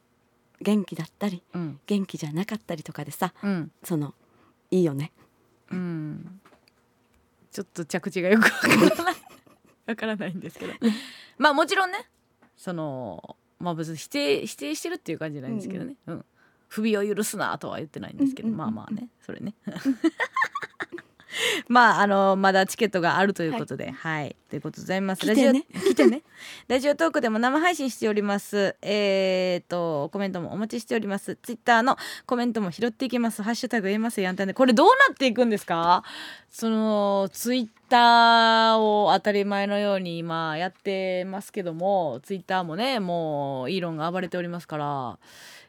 [0.62, 1.80] 元気だったりうん。
[1.86, 3.72] 元気じゃなかったりとかでさうん。
[3.84, 4.14] その
[4.72, 5.12] いいよね。
[5.72, 6.42] うん。
[7.52, 9.16] ちょっと着地がよくわからない
[9.88, 10.74] わからないんですけど。
[11.38, 12.10] まあもちろんね
[12.56, 16.26] そのまあ別に否定否定してるっていう感じじゃないんですけどね、うん。
[16.68, 18.76] 不備を許すなとは言ってないんですけど、うんうんうん。
[18.76, 19.54] まあまあねそれね
[21.68, 25.22] まああのまだチケットがあるということではい、ということでございます。
[25.22, 25.66] 来てね。
[25.74, 26.22] 来てね。
[26.68, 28.76] ラジオトークでも生配信しております。
[28.82, 31.36] えー、とコメントもお待ちしております。
[31.42, 33.44] ツイッターのコメントも拾っていきます。
[33.44, 36.04] ハッシュタグえますやんたんでこれどうなっていくんですか？
[36.50, 45.20] そのツイッターを当たり前のように今やってますけどもツイッターもねもうイーロンが暴れておりますから。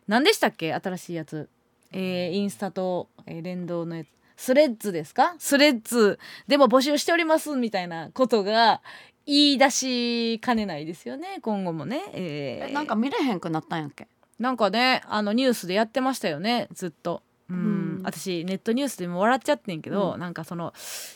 [0.07, 0.73] 何でしたっけ？
[0.73, 1.49] 新しいやつ。
[1.93, 4.09] えーインスタと、えー連動のやつ
[4.41, 5.35] スレッズですか？
[5.39, 6.19] スレッズ。
[6.47, 8.81] でも募集しておりますみたいなことが
[9.27, 12.71] 言い出しかねないですよね今後もね、えー。
[12.71, 14.07] えなんか見れへんくなったんやっけ？
[14.39, 17.23] なんかねあのニュースでやってましたよねずっと。
[17.51, 17.57] うん。
[17.57, 17.61] う
[18.01, 18.03] ん。
[18.05, 20.21] 私ネットニュースでも笑っちゃってんけど、うん。
[20.21, 20.73] なんかその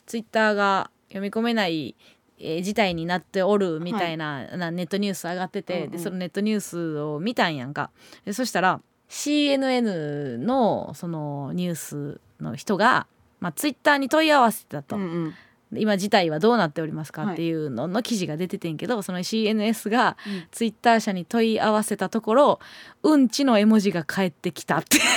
[0.07, 1.95] ツイッターが読み込めない、
[2.41, 5.91] えー事態になっておるみたいな,、なネットニュース上がってて、うんうん。
[5.93, 7.91] でそのネットニュースを見たんやんか。
[8.25, 13.07] でそしたら CNN のそのニュースの人が、
[13.41, 15.35] まあ、ツイッターに問い合わせてたと、うんうん。
[15.75, 17.51] 今事態はどうなっておりますかはいってい。
[17.53, 22.61] うのの記事が出ててんけど、その CNS がうんツイッター社に問い合わせたところ
[23.03, 24.99] うんちの絵文字が返ってきたって。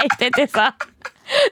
[0.00, 0.76] 書いててさ。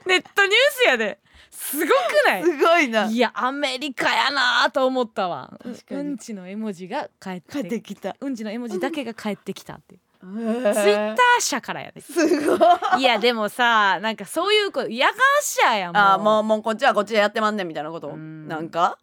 [0.07, 1.19] ネットニュースやで。
[1.51, 1.89] すごく
[2.27, 2.43] ない？
[2.45, 3.05] すごいな。
[3.07, 5.53] いやアメリカやなと思ったわ。
[5.91, 8.17] うんちの絵文字が返ってきた。
[8.21, 9.97] うんちの絵文字だけが返ってきたって、
[10.35, 12.01] ツイッター社からやで。
[12.01, 12.13] す
[12.47, 13.01] ごい。
[13.01, 16.43] いやでもさなんかそういうことやかんしゃやもうあーもう。
[16.43, 18.09] もうこっちはこっちでやってまんねんみたいなこと？
[18.09, 18.49] うん。
[18.49, 18.99] なんか？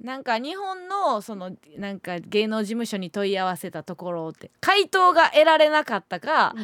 [0.00, 6.54] なんか日本のそのなんか芸能事務所に問い合わせたところって回答が得られなかったか、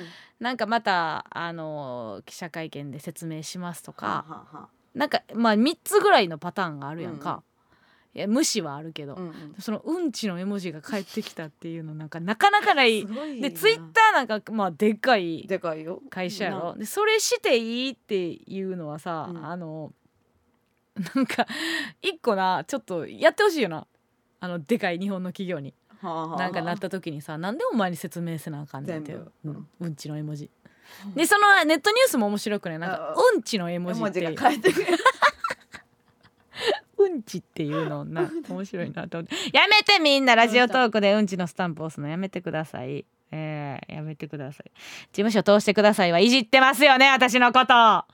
[0.41, 7.43] なんかまたあの記者会見で説明しますとか、はあはあはなんかまあ3つぐらいのパターンがあるやんか、
[8.17, 9.55] いや無視はあるけど、あうんうん。
[9.59, 13.05] そのうんちの絵文字が返ってきたっていうのなんかなかなかない。
[13.41, 16.01] でツイッターなんかまあでっかいでかいよ。
[16.09, 16.75] 会社やろ。
[16.79, 19.47] でそれしていいっていうのはさ、うん。
[19.47, 19.93] あの
[21.15, 21.47] なんか
[22.01, 23.87] 一個なちょっとやってほしいよな。
[24.41, 25.75] あのでかい日本の企業に。
[26.01, 29.31] はあはあなんかなった時にさなんでお前に説明せなあかんねんっていう。
[29.45, 29.69] うん。
[29.81, 29.95] うん。
[29.95, 30.51] ちの絵文字。
[31.15, 34.87] でそのネットニュースも面白くねなんかううんちの絵文字ってくる
[36.99, 39.35] うんちっていうのな 面白いなと思って。
[39.57, 43.05] やめてみんなラジオトークでうんちのスタンプ押すのやめてください。
[43.33, 44.71] えー、やめてください。
[45.13, 48.05] 事務所通してくださいはいじってますよね私のこと。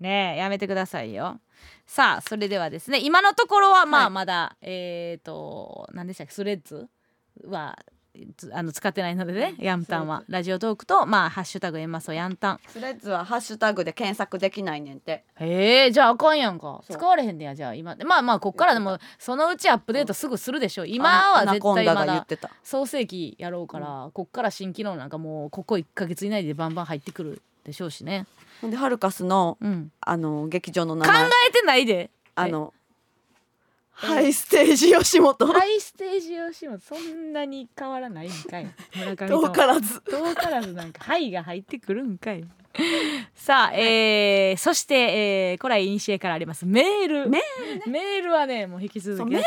[0.00, 1.40] ねえやめてくださいよ。
[1.86, 4.06] さあそれではですね今のところはまはい。
[4.06, 6.88] あまだ、えっ、と何でしたっけスレッズ
[7.44, 7.95] はつ
[8.52, 10.24] あの使ってないのでねヤンタンは。
[10.28, 12.60] ラジオトークとまあハッシュタグエマソヤンタン。
[12.68, 15.24] スレッズはハッシュタグで検索できないねんて。
[15.36, 16.80] へえじゃああかんやんか。
[16.88, 17.96] 使われへんねやじゃあ今。
[18.04, 20.84] まあまあこっからでもそのうちアップデートすぐするでしょ。
[20.84, 22.50] 今は絶対まだが言ってた。
[22.62, 28.26] 創世期やろうから、こっから新機能なんかもうここ1ヶ月以内でバンバン入ってくるでしょうしね。
[28.62, 29.92] でハルカスのうん。
[30.00, 32.10] あの劇場の名考前えてないで。
[32.34, 32.72] あの
[33.96, 35.46] ハイステージ吉本。
[35.46, 36.78] ハイステージ吉本。
[36.80, 38.66] そんなに変わらないんかい。
[38.94, 39.40] 村上と。
[39.40, 40.00] 遠からず。
[40.02, 42.44] 遠からずなんか「はい」が入ってくるんかい
[43.34, 47.40] さあ、えーそして、えー、古来古からありますメールメ
[47.86, 49.46] メールはねもう引き続きメールで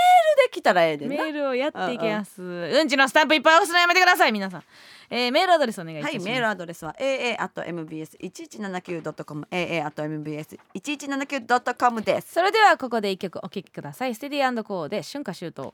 [0.51, 2.41] きたらええでメールをやっていきます。
[2.41, 4.63] うんちのスタンプいっぱい押すのやめてください、皆さん。
[5.09, 6.15] えー、メールアドレスお願いします。
[6.17, 12.33] はい、メールアドレスは aa.mbs1179.com aa.mbs1179.com です。
[12.33, 14.15] それではここで一曲お聴きください。
[14.15, 15.73] ステディコーで春夏秋冬。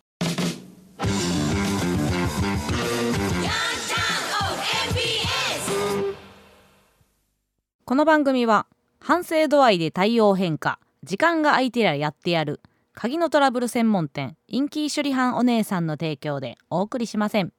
[7.87, 8.65] この番組は
[8.99, 12.59] 反省度合いで対応変化時間が空いてりゃやってやる
[12.95, 17.53] 鍵のトラブル専門店インキー処理班お姉さんの提供でお送りしません。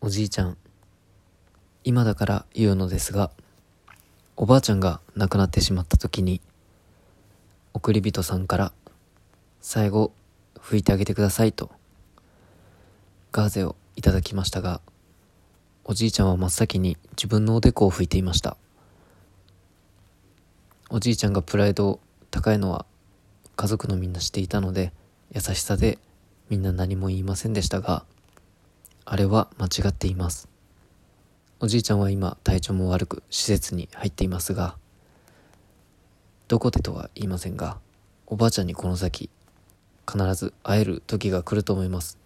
[0.00, 0.58] おじいちゃん
[1.84, 3.30] 今だから言うのですが
[4.34, 6.40] おばあちゃんが亡くなってしまった時に
[7.74, 8.72] 送り人さんから
[9.60, 10.12] 最後
[10.58, 11.70] 拭いてあげてくださいと
[13.30, 14.80] ガーゼをいただきましたが
[15.84, 18.56] おじいちゃんは真っ先に自分のおでこを拭いていました
[20.90, 22.86] おじいちゃんがプライド高いのは
[23.56, 24.92] 家族のみんなしていたので
[25.34, 25.98] 優しさで
[26.50, 28.04] みんな何も言いませんでしたが
[29.04, 30.48] あれは間違っています。
[31.60, 34.76] おじいちゃんは今体調も悪く施設に入っていますが、
[36.48, 37.78] どこでとは言いませんが、
[38.26, 39.28] おばあちゃんにこの先
[40.10, 42.18] 必ず会える時が来ると思います。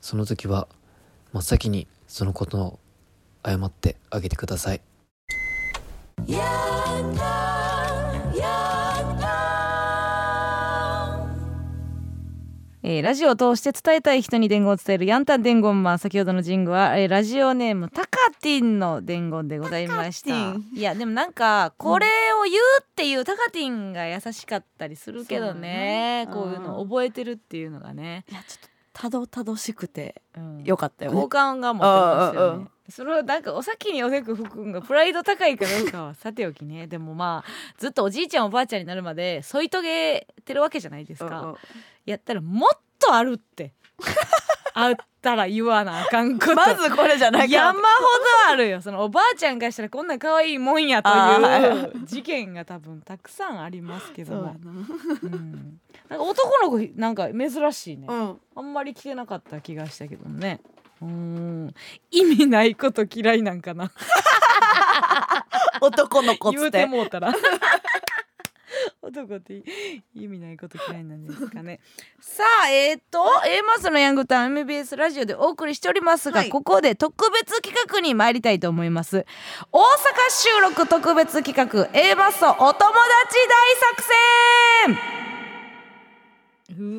[0.00, 0.68] その時は
[1.32, 2.78] 真っ先にそのことを
[3.44, 4.80] 謝ってあげてください。
[12.86, 15.98] えーラジオを通して伝えたい人に伝言を伝えるヤンタン伝言マン。
[15.98, 20.54] 先ほどのジングは、えーラジオネームタカティンの伝言でございました。
[20.74, 22.06] いやでもなんかこれ
[22.38, 26.26] を言うっていうタカティンが優しかったりするけどね。
[26.26, 26.28] ね。
[26.32, 30.64] こういうの覚えてるっていうのがね、いやちょっとたどたどしくてうん。
[30.64, 31.12] よかったよ。
[31.12, 31.28] ね好。
[31.28, 32.66] 感が持ってますよね。
[32.88, 36.86] それをなんかお先におでく吹くんがプライド高いかどうかはさておきね。
[36.86, 41.56] でもまあずっとおじいちゃんおばあちゃんになるまで添い遂げてるわけじゃないですか、
[42.04, 43.72] やったらもっとあるって
[44.76, 46.54] あったら言わなあかんこと。
[46.56, 47.84] まずこれじゃないか山ほど
[48.52, 48.82] あるよ。
[48.82, 54.56] そのおばあちゃんからしたらこんな可愛いもんやという事件が多分たくさんありますけども。
[55.22, 55.80] そうん。
[56.08, 58.40] なんか男の子なんか珍しいね、うん。
[58.56, 60.60] あんまり聞けなかった気がしたけどね。
[61.00, 61.74] うん。
[62.10, 63.92] 意味ないこと嫌いなんかな。
[65.80, 66.80] 男の子っ言うつって。
[66.80, 66.86] て。
[66.86, 67.32] もうたら
[69.14, 69.62] 男って
[70.14, 71.80] 意味ないこと嫌いなんですかね。
[72.20, 76.48] さあえっ、と A マスのヤングタウン MBS ラジオでお送りしておりますが、はい。
[76.50, 79.24] ここで特別企画に参りたいと思います。
[79.70, 79.84] 大阪
[80.30, 82.84] 収録特別企画 A マスお友達大
[83.96, 84.02] 作
[84.98, 85.24] 戦。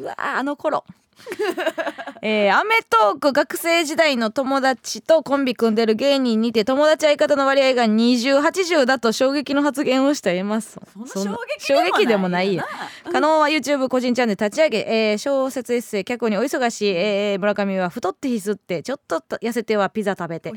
[0.02, 0.86] うわーあの頃
[2.22, 12.60] えー、アメトーク学生時代の友達とコンビ組んでる芸人にて友達相方の割合が2080だと衝撃の発言をしたエマソンそんなそんな衝撃でもない
[13.12, 20.52] 加納は YouTube 個人チャンネル立ち上げ、えー小説エッセイ脚本にお忙しい、えー村上は太って太ってちょっと痩せてはピザ食べて。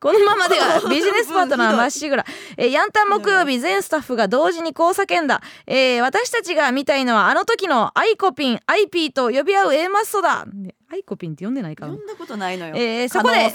[0.00, 2.24] このままでは ビジネスパートナーまっしぐら、
[2.56, 11.86] えー、ヤンタン木曜日全スタッフが同時にこう叫んだ、えー私たちが見たいのはあの時のアイコピンアイピーと呼び合う A マッソだねアイコピンって呼んでないか？
[11.86, 12.74] な呼んだことないのよ。
[12.76, 13.52] えーそこで。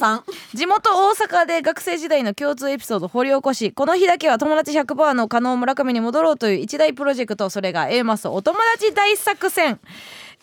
[0.53, 9.79] 地元大阪で学生時代の共通エピソードを掘り起こしこの日だけは友達100%の加納村上に戻ろうという一大プロジェクトそれが A マスお友達大作戦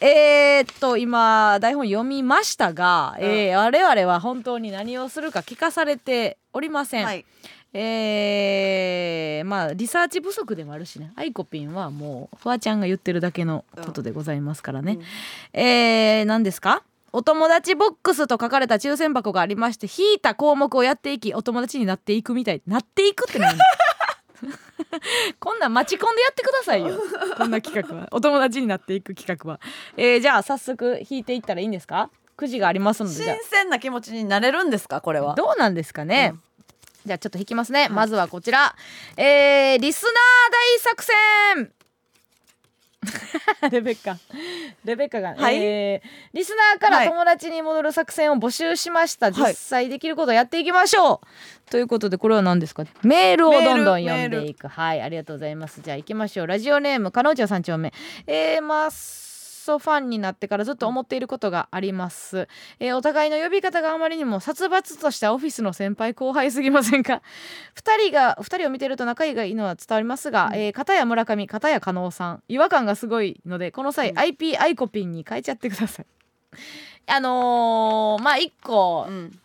[0.01, 7.25] えー、っと今台本読みましたが、えー我々は本当に何をするか聞かされておりません、はい。
[7.75, 11.13] えーまあリサーチ不足でもあるしね。
[11.17, 14.99] アイコピンはもうフワちゃんが言ってるだけのことでございますからね、
[15.53, 16.83] えー何ですか？
[17.15, 22.63] お友達ボックスと書かれた抽選箱がありまして引いた項目をやっていきお友達になっていくみたい。
[22.67, 23.57] なっていくって何？
[25.41, 26.99] こんなん待ち込んでやってくださいよ。
[27.37, 28.09] こんな企画は。
[28.13, 29.61] お友達になっていく企画は、
[29.97, 32.11] えー、じゃあ早速引いていったらいいんですか？
[32.37, 33.15] くじがありますので。
[33.15, 35.33] 新鮮な気持ちになれるんですかこれは。
[35.33, 36.43] あどうなんですかね、うん
[37.05, 38.75] じゃあちょっと引きますね、まずはこちら。
[39.17, 40.13] えー、リスナー
[40.53, 41.73] 大作戦。
[43.73, 44.17] レベッカ。
[44.85, 45.57] レベッカが、はい。
[45.57, 51.21] えーリスナーから友達に戻る作戦を募集しました、実際できることをやっていきましょ
[51.69, 52.85] う、ということでこれは何ですか？
[53.03, 54.69] メールをどんどん読んでいく。
[54.69, 55.81] はいありがとうございます。
[55.83, 56.47] じゃあ行きましょう。
[56.47, 57.93] ラジオネーム加納町三丁目。
[58.29, 58.91] えー、マッ
[59.63, 62.49] ソファンになってからずっと思っていることがあります、
[62.81, 67.23] えーお互いの呼び方があまりにも殺伐としたオフィスの先輩後輩すぎませんか？
[67.75, 72.43] 二人が二人を見てると仲いいがいいのは伝わりますが、えー片や村上片や加納さん。
[72.49, 74.19] 違和感がすごいのでこの際、うん。
[74.19, 76.07] IP アイコピンに変えちゃってください。
[77.07, 79.39] あのーまあ一個うん。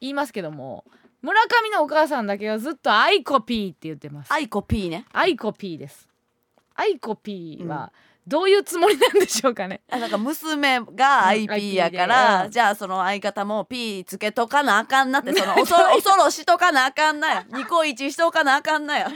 [0.00, 0.84] 言いますけども
[1.22, 4.32] 村上のお母さんだけはずっとアイコピーって言ってます。
[4.32, 5.06] アイコ P ね。
[5.12, 6.06] アイコピーです。
[6.74, 7.92] アイコピーは
[8.26, 17.46] どういうつもりなんでしょうかね、あなんか娘が IP やから、んじゃあその相方も P つけとかなあかんなって その恐ろしとかなあかんなや。
[17.52, 19.06] ニコイチしとかなあかんなや。
[19.06, 19.14] アヤ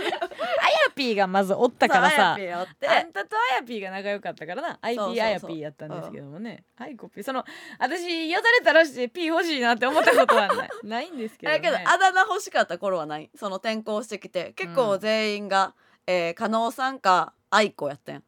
[0.95, 2.35] ピーがまずおったからさ。
[2.35, 2.89] あやって。
[2.89, 4.79] あんたとアヤピーが仲良かったからな。
[4.83, 6.65] IP アヤピーやったんですけどもね。
[6.77, 7.25] アイコピー。
[7.25, 7.45] その
[7.79, 10.69] 私よだれ垂らして P 欲しいなって思ったことはない。
[10.85, 13.31] ないんですけど、ね、だけどあだ名欲しかった頃はない。
[13.35, 14.53] その転校してきて。
[14.53, 15.75] 結構全員が、
[16.07, 18.19] えー、加納さんか愛子やったや。
[18.19, 18.23] ん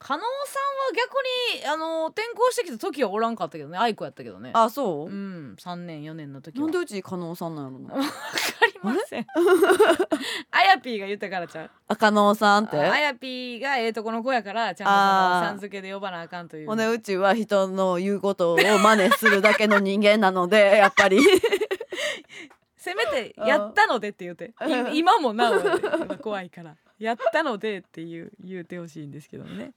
[0.00, 3.76] 加納さんは逆にあの転校してきた時はおらんかったけどね。
[3.78, 4.50] 愛子やったけどね。
[4.54, 5.56] あそう、うん。
[5.58, 6.62] 3年4年の時は。
[6.62, 7.94] なんでうち加納さんなんやろな。
[7.94, 8.06] わか
[8.66, 9.26] りません。
[10.52, 11.70] あやぴーが言ったからちゃう。
[11.88, 12.76] あ加納さんって？
[12.78, 16.68] あやぴーがええとこの子やからちゃんとそあーのさん付けで呼ばなあかんという。
[16.68, 21.18] ほんでうちは人の言うことを真似するだけの人間なのでやっぱり。
[22.76, 24.52] せめて「やったので」って言うて。
[24.92, 29.72] 今もなおやで今怖いから「やったので」って言う言うてほしいんですけどね。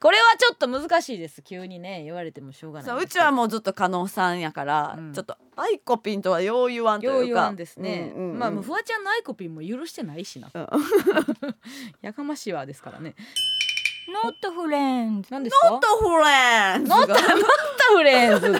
[0.00, 1.40] これはちょっと難しいです。
[1.42, 2.88] 急にね言われてもしょうがない。
[2.88, 5.12] そううちはもうずっと加納さんやから、うん。
[5.12, 7.16] ちょっとアイコピンとはよう言わんというか。
[7.18, 8.38] よう言わんですね、うんうんうん。
[8.38, 10.50] まあもうフワちゃんのアイコピーも許してないしな。
[10.54, 10.66] うん。
[12.02, 13.14] やかましいわですからね。
[14.06, 15.70] Not friends 何ですか？
[15.70, 17.40] ノットフレンズノットノッ
[17.88, 18.58] Not friends って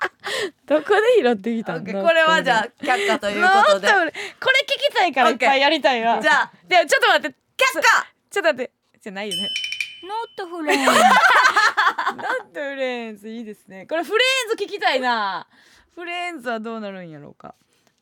[0.66, 3.88] どこで拾ってきたのこれはじゃあ却下ということで。
[3.88, 6.20] Not friends これ聞きたいからいっぱいやりたいわ。
[6.20, 7.36] じゃあでもちょっと待って。
[7.56, 8.06] 却下！
[8.30, 8.72] ちょっと待って。
[9.00, 9.48] じゃないよね。
[10.02, 13.86] Not friends Not friends いいですね。
[13.86, 15.46] これ friends 聞きたいな。
[15.94, 17.54] friends はどうなるんやろうか。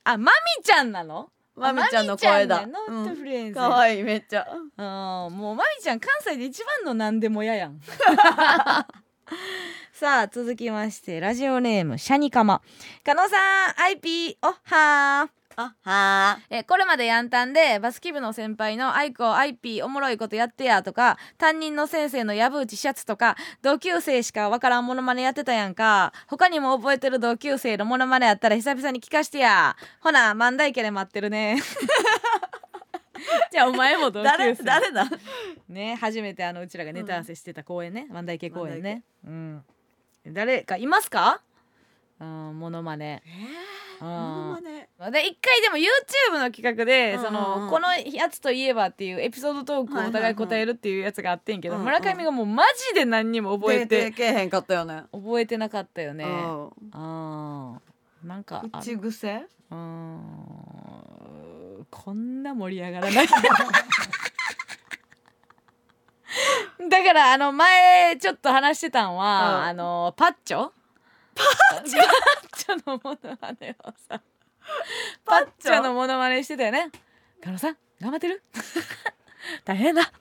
[0.04, 1.30] あマミちゃんなの？
[1.56, 2.66] まみちゃんの声だ。
[2.66, 4.46] Not friends、かわいいめっちゃ。
[4.76, 7.80] あーもうまみちゃん関西で一番の何でもややん
[9.92, 12.62] さあ続きましてラジオネームシャニカマ。
[13.04, 13.36] 加納さ
[13.72, 15.38] ん IP おっはー。
[15.60, 26.12] あはえこれまでヤンタンでバスケ部の先輩の「アイコ IP おもろいことやってや」とか担任の先生の藪内シャツとか同級生しかわからんモノマネやってたやんか。
[26.28, 29.76] 他にも覚えてる同級生のモノマネやったら久々に聞かしてや。
[29.98, 31.60] ほな万代池で待ってるね
[33.52, 35.04] じゃあお前も同級誰生誰だ
[35.68, 39.04] ね初めてあのうちらがネタ合わせしてた公園ね、万代池公園ね。
[39.26, 39.64] うん。
[40.26, 41.40] 誰かいますか？
[42.20, 43.22] うんモノマネ。
[44.00, 44.12] モうん。
[44.14, 44.60] ノ
[44.98, 45.10] マネ。
[45.10, 47.24] で一回でも YouTube の企画で、うんうんうん。
[47.26, 55.04] そのこのやつといえばっていうエピソードトークをお互い答えるっていうやつがあってんけど、はいはい村上がもうマジで何にも覚え出ててけえへんかったよね。
[55.12, 56.24] 覚えてなかったよね。
[56.24, 56.70] うん。
[56.92, 58.26] あー。
[58.26, 59.46] なんかあ口癖？
[59.70, 61.17] うーん
[61.90, 63.28] こんな盛り上がらない。
[66.88, 69.64] だからあの前ちょっと話してたんは、うん。
[69.64, 70.70] あのパッチョ？
[71.34, 72.86] パッチョ？
[72.86, 74.20] のモノマネをさ。
[75.24, 75.82] パッチョ？
[75.82, 76.90] のモノマネしてたよね。
[77.42, 78.42] 加納さん頑張ってる？
[79.64, 80.12] 大変だ。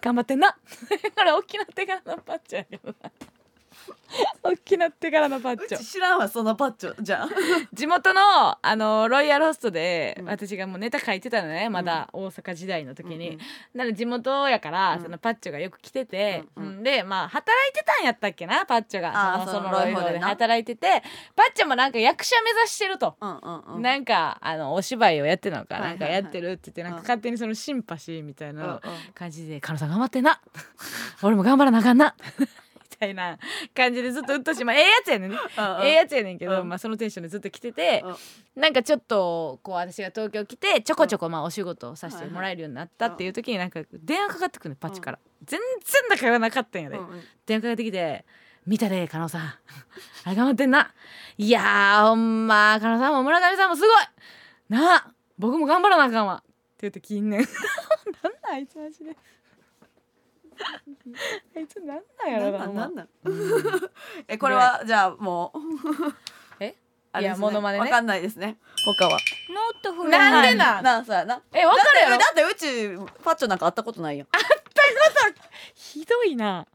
[0.00, 0.52] 頑張ってんな。
[1.16, 3.10] これ大きなってからのパッチョやけどな
[4.42, 7.28] 大きなってからのパッチョうち知らんわそのパッチョじゃあ。
[7.72, 8.20] 地元の
[8.62, 10.26] あのロイヤルホストで、うん。
[10.26, 13.34] 私がもうネタ書いてたのねまだ大阪時代の時に、うん
[13.80, 13.90] うん。
[13.90, 15.02] な地元やから、うん。
[15.02, 16.70] そのパッチョがよく来てて、うんうん。
[16.70, 16.82] うん。
[16.82, 20.28] でまあ働いてたんやったっけなパッチョがそのロイホでロイホでな。
[20.28, 21.02] 働いてて
[21.34, 23.16] パッチョもなんか役者目指してると。
[23.20, 23.82] うんうんうん。
[23.82, 25.98] なんかあのお芝居をやってるのか、はいはいはい。
[25.98, 27.02] なんかやってるって言ってなんかうん。
[27.02, 28.80] 勝手にそのシンパシーみたいうんな
[29.14, 30.40] 感じで「カノさん頑張ってんな
[31.22, 32.46] 俺も頑張らなあかんな」み
[32.98, 33.38] たいな
[33.74, 35.36] 感じでずっとうっとうしいまあええやつやねんね。
[35.36, 36.68] うんええやつやねんけど、うん。
[36.68, 38.62] まあ、そのテンションでずっと来てて、うん。
[38.62, 46.98] なんかちょっとこう私が東京来てちょこちょこまあお仕事をさせてもらえるようになったっていう時になんか電話かかってくるのパッチから、全然仲良くなかったんやで、
[47.46, 48.24] 電話かかってきて
[48.66, 49.42] 「見たで加納さん。
[50.24, 50.92] あれ頑張ってんな。
[51.38, 53.90] いやーほんま加納さんも村上さんもすごい。
[54.68, 56.42] なあ僕も頑張らなあかんわ。
[56.44, 57.40] って言ってきんねん。
[58.22, 59.16] なんなんあいつマジで
[61.56, 63.08] あいつなんなんやろななんなん
[64.28, 65.58] えこれはじゃあもう。
[66.60, 66.74] え？
[67.12, 67.84] あいやモノマネね。
[67.84, 68.58] わかんないですね。
[68.84, 69.12] 他は？
[69.12, 69.18] ノ
[69.78, 72.18] ットフレンズなんでななそうやなえ分かるやろ。
[72.18, 74.26] だってだってうちパッチョなんか会ったことないよ
[75.74, 76.66] ひどいな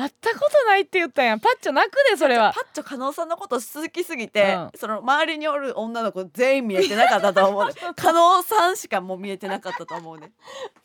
[0.00, 1.40] 会ったことないって言ったやん。
[1.40, 2.52] パッチョ泣くでそれは。
[2.54, 4.70] パッチョ加納さんのこと好きすぎて、うん。
[4.74, 7.72] その周りにおる女の子全員見えてなかったと思うね。
[7.96, 10.30] 加納さんしかもう見えてなかったと思うね。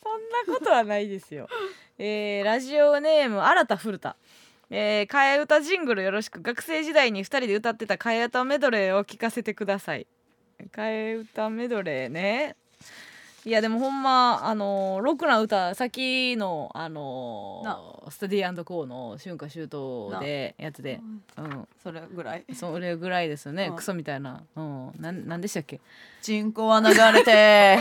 [0.02, 1.48] そんなことはないですよ。
[1.98, 4.16] えーラジオネーム新田古田。
[4.70, 6.42] えー、替え歌ジングルよろしく。
[6.42, 10.08] 学生時代に2人で歌ってた替え歌メドレーを聞かせてください。
[10.72, 12.56] 替え歌メドレーね
[13.46, 21.02] いやでもほんまあのーロックな歌さっきのあのースタディコーの春夏秋冬でやつで。
[21.38, 21.68] うん。
[21.82, 22.46] それぐらい。
[22.54, 23.76] それぐらいですよね、うん。
[23.76, 24.44] クソみたいな。
[24.56, 24.92] うん。
[25.00, 25.82] なんなんでしたっけ？
[26.22, 27.78] チンコは流れて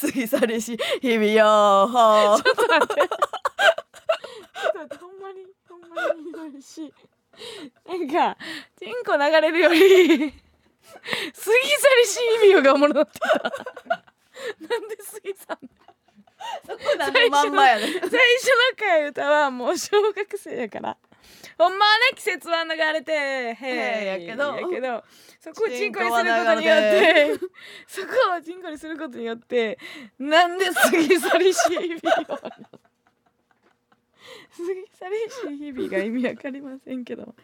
[0.00, 2.40] 過ぎ去りし日々よほほん
[5.20, 6.92] まにほんまにひどいし。
[7.86, 8.38] なんか
[8.78, 10.32] チンコ流れるより
[10.92, 11.50] 過ぎ去
[11.96, 13.28] りし意味がおもろなってた。
[13.28, 15.58] なんで過ぎ去ん
[16.68, 16.96] の？
[16.98, 18.18] なんでまんまやね最初の替
[19.04, 20.96] え歌はもう小学生やから。
[21.58, 24.56] ほんまはね季節は流れてへえやけど。
[24.56, 25.02] やけど
[25.40, 27.38] そこをチンコにすることによって
[27.86, 29.78] そこをチンコにすることによって
[30.18, 32.60] なんで過ぎ去りし日々を過ぎ
[34.58, 37.34] 去りし日々が意味わかりませんけど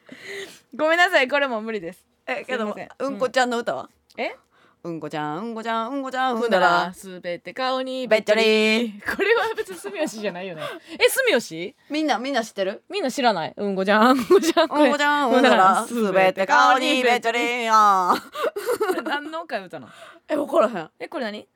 [0.74, 2.88] ごめんなさいこれも無理ですえけどすいません。
[2.98, 3.88] うんこちゃんの歌は？
[4.16, 4.36] え？
[4.84, 6.66] うんこちゃんうんこちゃんうんこちゃんほんだら。
[6.86, 6.92] ら。
[6.94, 9.00] すべて顔にべっちょり。
[9.14, 10.62] これは別に住吉じゃないよね。
[10.98, 11.76] え住吉？
[11.88, 12.82] みんなみんな知ってる？
[12.88, 13.54] みんな知らない？
[13.56, 14.70] うんこちゃんうんこちゃん。
[14.70, 18.12] うんこちゃんうんこだらすべて顔にべっちょりや
[18.88, 19.92] これ何の替え歌なの？
[20.28, 20.90] え分からへん。
[20.98, 21.46] えこれ何？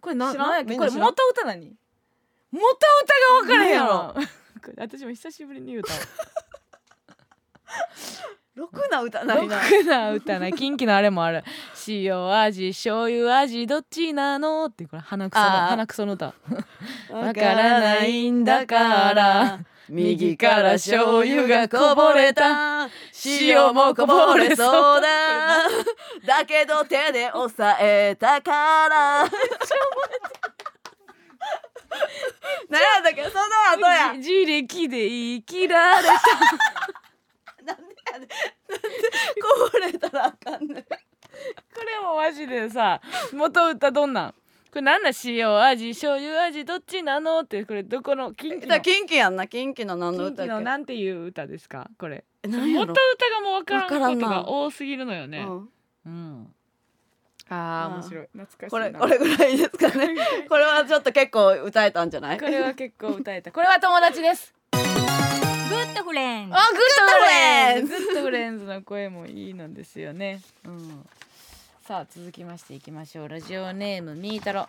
[0.00, 0.48] これな知らん？
[0.48, 0.76] 何やっけ？
[0.76, 1.08] これみんな知らん？
[1.08, 1.76] 元歌何？
[2.50, 2.76] 元歌
[3.34, 4.14] が分からへんやろ。
[4.14, 4.20] こ
[4.68, 5.82] れ 私も久しぶりに言う。
[5.82, 5.98] た わ
[8.58, 9.56] ろくな歌ないな。
[9.56, 11.44] ろくな歌なキンキのあれもある。
[11.86, 14.66] 塩味醤油味どっちなの？
[14.66, 15.68] ってこれ鼻くそのあー。
[15.68, 16.34] 鼻くその歌。
[17.12, 19.60] わからないんだから。
[19.88, 22.88] 右から醤油がこぼれた。
[23.24, 25.68] 塩もこぼれそうだ。
[26.26, 29.24] だけど手で押さえたから。
[32.68, 33.22] 何やったっけ？
[33.24, 33.40] その
[33.72, 34.12] 後や。
[34.20, 36.12] じ自力で生きられた
[37.64, 37.82] なんで
[38.12, 38.34] やねんなんでこ
[39.42, 39.47] ぼ
[39.80, 40.82] れたらあかんねん。
[40.84, 40.88] こ
[41.84, 43.00] れもマジでさ
[43.32, 44.34] 元歌どんなん。
[44.70, 48.76] これなんだ塩味醤油味どっちなのってこれどこのキンキの。
[48.76, 49.46] ンキやんな。
[49.46, 51.88] キンキの何の歌やっなんていう歌ですか？
[51.98, 52.24] これ。
[52.44, 52.94] 元歌
[53.30, 55.38] がもう分からんことが多すぎるのよね。
[55.38, 55.68] うん。
[56.06, 56.54] うん。
[57.50, 58.28] ああーー面白い。
[58.36, 60.14] 懐かしいこれなこれぐらいですかね。
[60.50, 62.38] これはちょっと結構歌えたんじゃない？
[62.38, 63.50] これは結構歌えた。
[63.52, 64.54] これは友達です
[65.68, 65.71] Good friends。
[65.71, 65.74] あ Good friends。
[65.74, 70.40] グ Good frien ds の声もいいのですよね。
[70.64, 71.06] うん。
[71.86, 73.28] さあ続きましていきましょう。
[73.28, 74.66] ラジオネームみーたろ。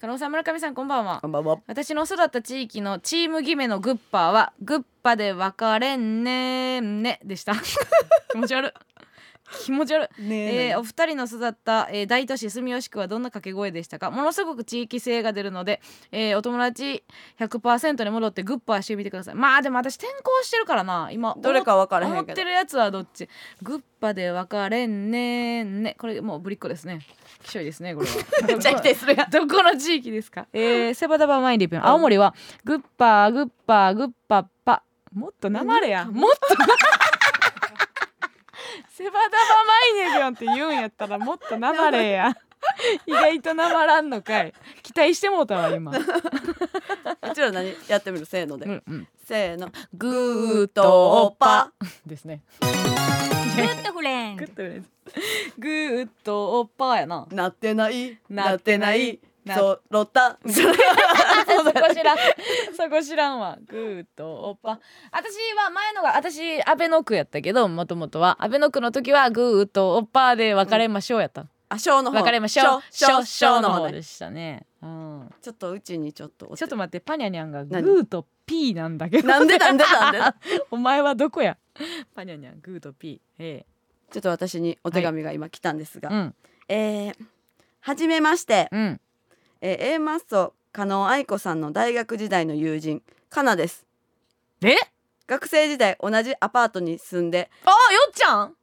[0.00, 1.20] 加納さん村上さんこんばんは。
[1.20, 1.58] こんばんは。
[1.68, 7.54] 私の育った地域のチーム決めのグッパーはグッパで別れんねんねでした。
[8.32, 8.68] 気持ち悪。
[8.68, 8.72] い
[9.64, 10.22] 気持ち悪い。
[10.22, 10.76] ねえ。
[10.76, 14.10] ーお二人の育った、えー大都市住吉区はどんな掛け声でしたか？
[14.10, 15.80] ものすごく地域性が出るので、
[16.12, 17.02] えーお友達
[17.38, 19.34] 100%に戻ってグッパーしてみてください。
[19.34, 21.10] まあでも私転校してるからな。
[21.12, 22.22] 今どれか分からへんけど。
[22.24, 23.28] 思ってるやつはどっち？
[23.62, 25.96] グッパで別れんねんね。
[25.98, 27.00] これもうぶりっ子ですね。
[27.42, 28.14] きしょいですねこれは。
[28.46, 29.30] めっちゃ否定するやん。
[29.30, 30.46] どこの地域ですか？
[30.52, 32.34] えー、 セバダバマインリピョン青森は
[32.64, 34.82] グッパーグッパーグッパッパ。
[35.12, 36.04] もっとなまれや。
[36.04, 36.66] もっとな
[39.00, 39.28] セバダバ
[39.64, 42.36] マイネビョンって言うんやったらもっとなまれや。
[43.06, 44.52] 意外となまらんのかい。
[44.82, 45.90] 期待してもうたわ今。
[45.90, 45.94] う
[47.34, 48.26] ちら何やってみる？
[48.26, 49.08] せーので、うんうん。
[49.24, 49.70] せーの。
[49.94, 51.72] グーとパ
[52.04, 52.42] ですね。
[52.60, 52.66] グ
[53.62, 54.90] ッドフレンズグッとです
[55.58, 57.26] グーとおっぱやな。
[57.30, 58.18] なってない。
[58.28, 59.18] なってない
[59.48, 62.18] そろったそこ知らん。
[62.76, 63.58] そこ知らんわ。
[63.66, 64.80] グーとおっぱ
[65.10, 68.36] 私は前のが私安倍の区やったけどもともとは。
[68.42, 72.18] 安倍の区の時はグーとおっぱで別れましょうやった、あ小の方。
[72.18, 72.82] 別れましょう。
[72.90, 73.92] 小小小の方ね。
[73.92, 79.28] でしたね、うん、ちょっとうちにちょっとちょっと待ってパニャニャンがグ何ーとピーなんだけど。
[79.28, 80.18] なんでなんでなんで
[80.70, 81.56] お前はどこや？
[82.14, 83.20] パニャニャングーとピー。
[83.38, 83.66] え
[84.10, 86.34] ちょっと私にお手紙が今来たんですが、えうん。
[86.68, 87.14] えー
[87.82, 89.00] はじめまして、うん
[89.60, 93.86] えー、A マッソ加納愛子さんの大学時代の友人かなです。
[94.62, 94.76] え？
[95.26, 97.76] 学生時代同じアパートに住んであよ
[98.08, 98.54] っちゃん？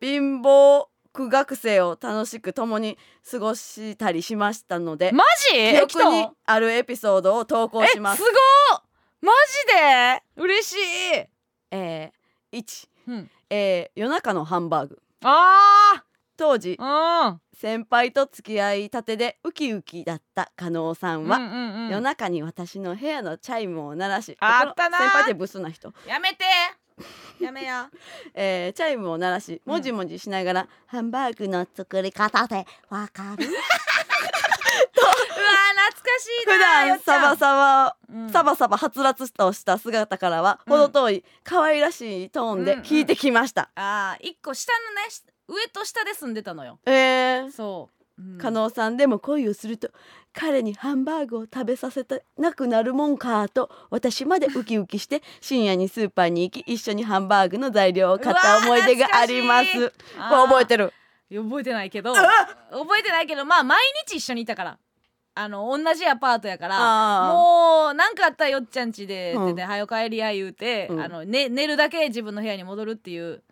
[0.00, 2.98] 貧乏苦学生を楽しく共に
[3.30, 5.86] 過ごしたりしましたので、マジ？
[5.88, 8.22] 記憶にあるエピソードを投稿します。
[8.22, 8.32] えす
[8.70, 8.82] ごっ
[9.20, 9.32] マ
[9.66, 9.74] ジ
[10.36, 10.42] で？
[10.42, 10.78] 嬉しい、
[11.70, 15.00] えー、1、うん、えー夜中のハンバーグ。
[15.22, 16.03] あ
[16.36, 16.76] 当時
[17.56, 21.88] 先輩と付き合いたてでウキウキだった加納さんは、うんうんうん。
[21.90, 24.98] 夜中に私の部屋のチャイムを鳴らしあったな。
[24.98, 26.44] 先輩ってブスな人、やめて。
[27.40, 27.90] やめや。
[28.34, 33.46] えーチャイムを鳴らしもじもじしながら、ハンバーグの作り方でわかる？
[35.04, 38.30] 懐かしいな普段サバサバうん。
[38.30, 40.72] サバサバはつらつとした姿からはうん。
[40.72, 46.78] 程遠い可愛らしいトーンで聞いてきました、あー一個下のねし上と下で住んでたのよ。
[46.86, 47.52] えー。
[47.52, 48.38] そう、うん。
[48.38, 49.90] 加納さんでも恋をすると
[50.32, 59.92] 彼にハンバーグを食べさせたなくなるもんかと私までウキウキして深夜にスーパーに行き一緒にハンバーグの材料を買った思い出があります。
[60.16, 60.92] 覚えてる
[61.32, 64.78] 覚えてないけど覚えてないけどまあ毎日一緒にいたから
[65.36, 69.46] あの同じアパートやからもうなんかあったらよっちゃん家で「うん。
[69.48, 71.00] でではよ帰りや」言うて、うん。
[71.00, 73.42] あのね、寝るだけ自分の部屋に戻るっていう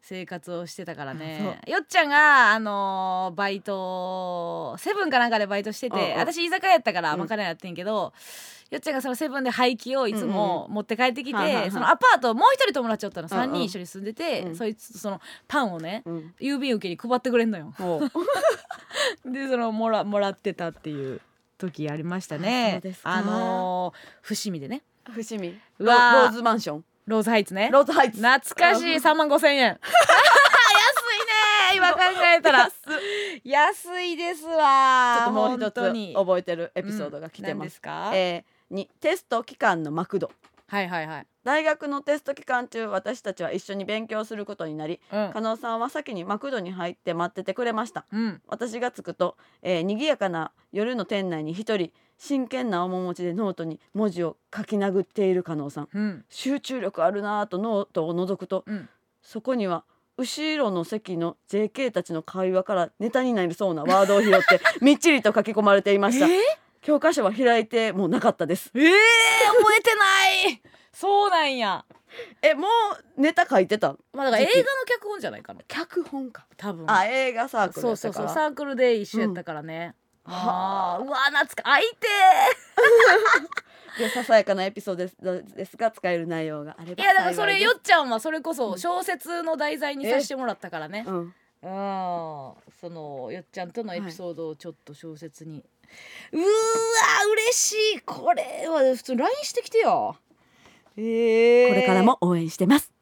[0.00, 1.60] 生活をしてたからね。
[1.66, 6.18] よっちゃんが、あのーバイトセブンかなんかでバイトしてて、うんうん。
[6.18, 7.20] 私居酒屋やったからうん。
[7.20, 8.12] まかないやってんけど、
[8.70, 13.50] よっちゃんがそのセブンで廃棄をいつも持って帰ってきて、そのアパートもう一人友達おったのうんうん。
[13.50, 14.56] 3人一緒に住んでて、うん。
[14.56, 16.34] そいつとそのパンをねうん。
[16.40, 17.72] 郵便受けに配ってくれんのよ。
[19.24, 21.20] でそのもらもらってたっていう
[21.58, 22.80] 時ありましたね。
[23.02, 24.82] あのー伏見でね。
[25.10, 25.58] 伏見。
[25.78, 27.70] ローズマンションローズハイツね。
[27.72, 28.18] ローズハイツ。
[28.18, 28.96] 懐かしい。
[28.96, 29.78] 3万5千円安い
[31.72, 31.76] ね。
[31.76, 32.00] 今考
[32.36, 32.68] えたら。
[33.42, 34.14] 安い。
[34.14, 35.16] ですわ。
[35.16, 37.58] ちょっともう一つ覚えてるエピソードが来てうん。
[37.58, 37.64] 何ま。
[37.64, 40.30] ですすか、えー、2テスト期間のマクド。
[40.66, 45.30] はいはいはい、大学のテスト期間中私たちは一緒に勉強することになりうん。
[45.32, 48.04] 加納さんは先にマクドに入って待っててくれました。
[48.12, 55.88] うん、私が着くと、えー、賑やかな夜の店内に一人真剣な面持ちでノートに文字を書き殴っている加納さん。
[55.92, 56.24] うん。
[56.28, 58.88] 集中力あるなぁとノートを覗くとうん、
[59.22, 59.84] そこには
[60.16, 66.40] 後ろの席の JK たちの会話からネタになりそうなワードを拾って みっちりと書き込まれていました、え
[66.82, 68.70] 教科書は開いてもうなかったです。
[68.74, 70.62] えー、覚えてない。
[70.92, 71.84] そうなんや。
[72.42, 72.66] えも
[73.16, 75.60] うネタ書いてたまあだから映画の脚本じゃないかな。
[75.68, 76.46] 脚本か。
[76.56, 76.90] 多分。
[76.90, 78.28] あ映画サークルそうそうそう。
[78.28, 80.98] サークルで一緒やったからね、うんあ。
[81.00, 81.02] あ。
[81.02, 81.82] うわ懐か相
[83.96, 91.04] 手でささやかなエピソードですが使える内容があればいやだからそれよっちゃんはそれこそ小説の題材にさせてもらったからね。
[91.06, 91.72] うんうん。
[92.80, 95.64] そのよっちゃんとのエピソードをちょっと小説に、
[96.32, 96.44] うーわ
[97.32, 98.00] 嬉しい。
[98.02, 100.16] これは普通に LINE してきてよ。
[100.96, 102.92] ええこれからも応援してます。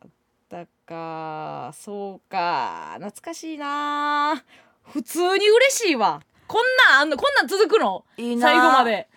[0.48, 4.44] だかそうか懐かしいな
[4.84, 8.04] 普通に嬉しいわこんなんあんのこんなん続くの？
[8.16, 8.48] いいな。
[8.48, 9.08] 最後まで。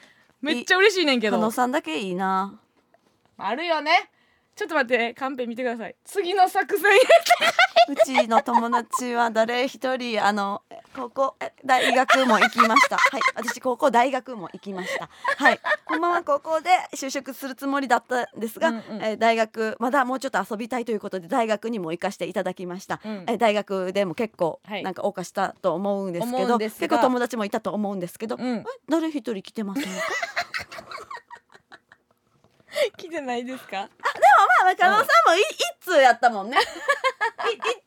[0.41, 2.59] めっちゃ嬉しいねんけ加ど納さんだけいいな。
[3.37, 4.09] あるよね
[4.59, 5.95] ちょっと待ってカンペ見てください。
[6.03, 6.91] 次の作戦
[7.87, 12.97] うちの友達は誰一人あの高校え大学も行きました。
[12.97, 13.21] はい。
[13.35, 15.09] 私高校大学も行きました。
[15.37, 15.61] はい。
[15.85, 19.01] ほんまは高校で就職するつもりだったんですが、うんうん。
[19.01, 23.23] え大学まだもうちょっと遊びたいということで大学にも行かせていただきました、うん。
[23.29, 24.83] え大学でも結構はい。
[24.83, 28.57] なんか謳歌したと思うんですけど、結構友達もいたと思うんですけど、うん。
[28.57, 29.89] え誰一人来てませんか？
[32.97, 33.89] 来てないですか？
[34.63, 36.57] まあ加納さんもい一通 やったもんね。
[36.57, 36.61] い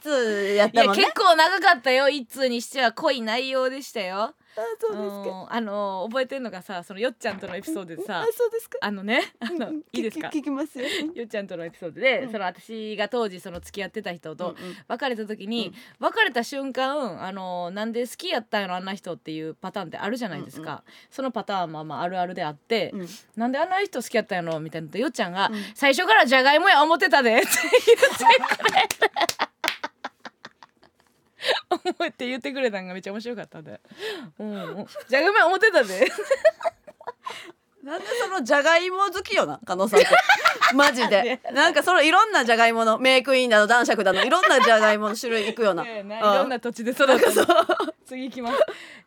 [0.01, 1.03] 一通やっいやたもんね。
[1.05, 2.09] 結構長かったよ。
[2.09, 4.23] 一通にしては濃い内容でしたよ。
[4.23, 4.35] あ
[4.81, 5.31] そうですか。
[5.31, 5.53] うん。
[5.53, 8.79] あの覚えてんのがさそのよっちゃんとのエピソードでさあそうですか。
[8.81, 10.29] あのねあのうんいいですか？
[10.29, 10.87] 聞きますよ。
[11.15, 12.33] よっちゃんとのエピソードで、うん。
[12.33, 14.55] その私が当時その付き合ってた人と
[14.89, 23.09] 別れた時に、別れた瞬間あのなんで好きやったんやろあんな人っていうパターンってあるじゃないですか、うんうそのパターンはまああるあるであって、うん。
[23.37, 25.63] なんであんな人好きやったんやろみたいなよっちゃんが、うん。
[25.75, 27.47] 最初からじゃがいもや思ってたでって
[27.87, 29.42] 言ってくれて
[31.71, 33.81] 思って言ってくれたんがめっちゃ面白かったんで、
[34.39, 36.11] うん、じゃがいもや思ってたで。
[37.83, 40.09] なんでそのじゃがいも好きよな加納さんって。
[40.77, 41.41] マジで。
[41.53, 46.09] なんかそのいろんなじゃがいものメイクインだの男爵だのいろんなじゃがいもの種類いくよな、ねいうん。
[46.09, 47.65] ろんな土地で育ったの。
[48.07, 48.59] 次行きます。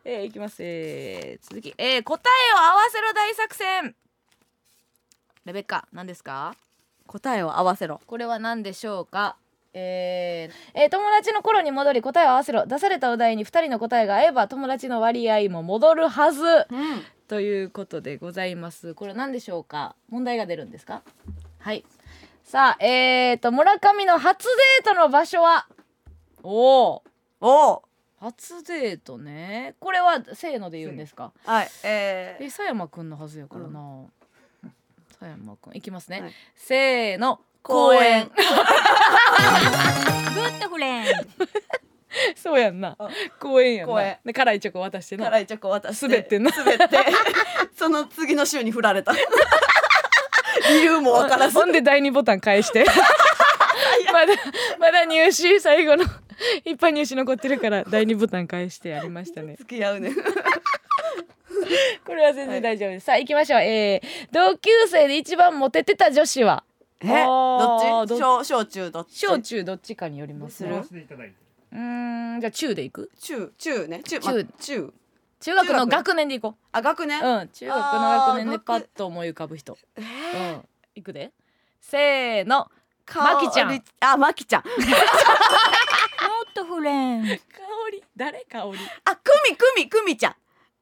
[0.04, 0.56] えー、行きます。
[0.60, 2.20] えー、続き、えー、答
[2.50, 3.96] えを合わせろ大作戦。
[5.46, 6.54] レベッカ、何ですか？
[7.06, 8.02] 答えを合わせろ。
[8.06, 9.36] これは何でしょうか？
[9.78, 12.64] えーえー友達の頃に戻り答えを合わせろ。
[12.66, 16.42] 出されたお題に2人の答えが合えば友達の割合も戻るはず。
[16.42, 16.66] うん。
[17.28, 18.94] ということでございます。
[18.94, 19.94] これは何でしょうか？
[20.08, 21.02] 問題が出るんですか？
[21.58, 21.84] はい。
[22.44, 24.44] さあえーと村上の初
[24.82, 25.66] デートの場所は？
[26.42, 27.02] お
[27.40, 27.82] お
[28.18, 29.74] 初デートね。
[29.78, 31.32] これはせーので言うんですか？
[31.44, 31.68] はい。
[31.84, 34.04] ええ佐山くんのはずやからな、
[35.10, 35.76] 佐山くん。
[35.76, 36.32] いきますね、はい。
[36.54, 38.30] せーの公園。
[40.34, 41.46] グッドフレンド。
[42.36, 42.96] そうやんな。
[42.98, 43.08] あ
[43.40, 43.92] 公園やんな。
[43.94, 44.18] 公園。
[44.24, 45.24] で辛いチョコ渡してな。
[45.24, 46.06] 辛いチョコ渡して。
[46.08, 46.50] 滑ってんな。
[46.50, 46.84] 滑って。
[47.76, 49.12] その次の週に振られた。
[50.68, 51.58] 理由もわからず。
[51.58, 52.84] ほんで第二ボタン返して。
[54.12, 54.34] まだ
[54.78, 56.04] まだ入試最後の
[56.64, 59.56] いっぱい入試残ってるから第二ボタン返してやりましたね。
[59.58, 60.12] 付き合うね。
[62.06, 63.60] これは全然大丈夫です、さあ行きましょう。
[63.60, 66.64] えー、同級生で一番モテてた女子は？
[67.00, 67.06] え？
[67.06, 68.14] どっち？
[68.14, 69.26] 小小中どっち？
[69.26, 70.74] 小中どっちかによりますする？
[70.76, 73.10] うーんじゃあ中でいく？
[73.20, 74.02] 中中ね。
[74.02, 74.92] 中中ま中。
[75.38, 75.54] 中。
[75.54, 79.76] 学の中学学年でいこあ学年、ううん中学の学年でパッと思い浮かぶ人。
[79.96, 80.68] えうん。
[80.94, 81.32] いくで？
[81.80, 82.70] せーの。
[83.06, 83.82] ーまきちゃん。
[84.00, 84.62] あまきちゃん。
[84.64, 87.36] ノットフレンド香
[87.92, 88.02] り。
[88.16, 88.78] 誰香り？
[89.04, 90.34] あくみくみくみちゃん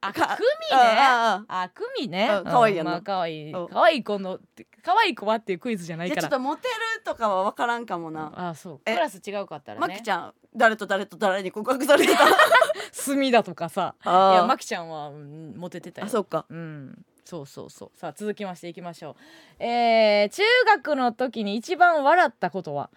[0.08, 0.82] あかくみね？
[0.98, 2.28] ああくみね？
[2.38, 2.92] うん可愛いやんな。
[2.92, 3.52] まあ可愛い。
[3.52, 3.68] うん。
[3.68, 4.38] 可愛い子の
[4.82, 6.22] 可愛い子はっていうクイズじゃないから。
[6.22, 8.32] ちょっとモテるとかは分からんかもな。
[8.50, 8.76] あそう。
[8.78, 9.86] クえラス違うかったらね。
[9.88, 12.24] まきちゃん誰と誰と誰に告白されてた？
[12.92, 13.94] 墨だとかさ。
[14.04, 16.06] いやまきちゃんはうんモテてたよ。
[16.06, 16.46] あそうか。
[16.48, 17.04] うん。
[17.24, 17.98] そうそうそう。
[17.98, 19.16] さあ続きましていきましょ
[19.58, 19.62] う。
[19.62, 22.90] えー、中学の時に一番笑ったことは？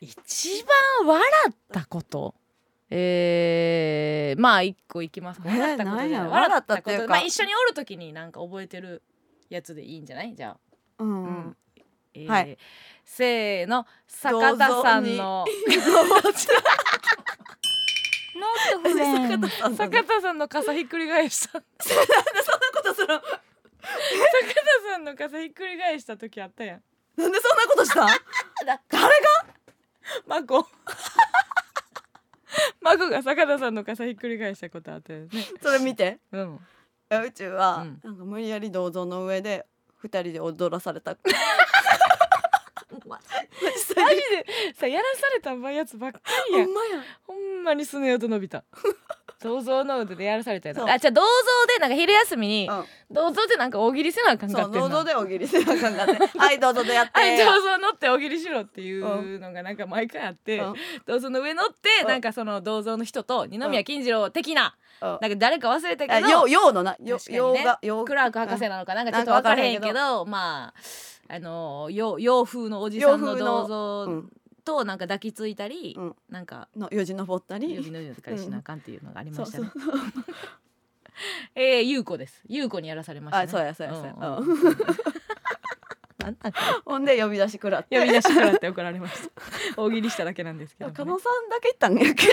[0.00, 0.64] 一
[1.02, 2.34] 番笑ったこと？
[2.96, 5.48] えー、まあ一個いきますか。
[5.48, 7.06] えー笑ったことじゃ笑ったっていうか。
[7.08, 9.02] まあ一緒におる時になんか覚えてる
[9.48, 10.34] やつでいいんじゃない？
[10.36, 10.56] じゃあ。
[11.00, 11.34] うん、ううん。
[11.50, 11.56] ん、
[12.14, 12.56] えーはい。
[13.04, 15.44] せーの坂田さんの。
[18.36, 18.46] ノ
[18.80, 21.60] ットフレンド坂田さんの傘ひっくり返した。
[21.82, 22.06] 坂そんな
[22.74, 23.14] ことする田
[24.90, 26.82] さんの傘ひっくり返した時あったやん。
[27.16, 28.06] なんでそんなことした？
[28.64, 28.78] 誰
[29.08, 29.10] が？
[30.26, 30.66] マコ
[32.84, 35.28] マコが坂田さんの傘ひっくり返したことあったよね。
[35.62, 36.18] それ見て。
[36.32, 36.60] うん。
[37.08, 38.00] え宇宙は、うん。
[38.04, 39.64] なんか無理やり銅像の上で
[39.96, 41.16] 二人で踊らされた
[44.08, 44.74] で。
[44.74, 46.64] さやらされたやつばっかりや。
[46.64, 47.02] んほんまや。
[47.26, 48.64] ほんまにすね音伸びた。
[49.44, 51.26] 銅像の腕でやらされたやつあじゃあ銅像
[51.74, 52.84] でなんか昼休みにうん。
[53.10, 57.20] 銅像でなんか大喜利せなあかんかって銅像で大喜利せなあかんかって はい銅像でやって。
[57.20, 60.74] はい、銅像乗って大喜利しろっていうのがなんか毎回あって、うん。
[61.06, 62.08] 銅像の上乗ってうん。
[62.08, 65.08] なんかその銅像の人と二宮金次郎的な、うん。
[65.08, 66.96] なんか誰か忘れたけどあようようのな。
[67.04, 67.38] よ確かにね。
[67.38, 70.74] ようがようクラーク博士なのかなんかちょっと分からへんけどまあ
[71.28, 74.32] あの洋洋風のおじさんの銅像うん
[74.64, 79.70] となんか抱きついたり、うんなんかのよじ登ったりようとかにしなあかんっていうのがありましたね。
[81.54, 82.42] えー、優子です。
[82.48, 83.44] 優子にやらされましたね。
[83.44, 84.44] あそうやそうやそうやんうん
[86.84, 89.30] ほんで呼び出し食らって呼び出しからって怒られました。
[89.80, 90.96] 大喜利しただけなんですけど、ね。
[90.96, 92.28] 加納さんだけ行ったんやっけ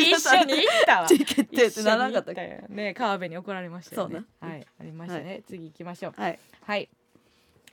[0.00, 1.08] 一緒に行ったわ。
[1.08, 4.24] 地位決定ってならなかったね川辺に怒られましたよね。
[4.40, 5.42] はい、ありましたね。
[5.46, 6.20] 次行きましょう。
[6.20, 6.88] はいはい。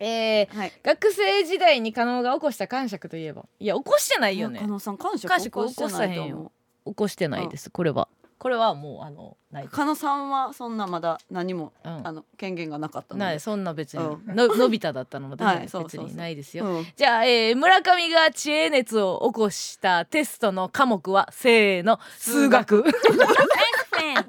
[0.05, 0.73] えー、はい。
[0.83, 3.45] 学生時代に加納が起こした感触といえば？
[3.59, 4.59] いや起こしてないよね。
[4.59, 6.51] 加納さん感触起こしてないと思
[6.85, 6.89] う。
[6.89, 8.07] 起こしてないですこれは。
[8.37, 9.75] これはもうあのないです。
[9.75, 12.05] 加納さんはそんなまだ何も、うん。
[12.05, 13.25] あの権限がなかったので。
[13.25, 16.03] ないそんな別に、うののび太だったので、はいねそうそうそう。
[16.03, 16.87] 別にないですよ、うん。
[16.97, 22.83] じゃあ、えー村上が知恵熱を起こしたテストの科目はせーの数学。
[22.83, 24.21] フレンド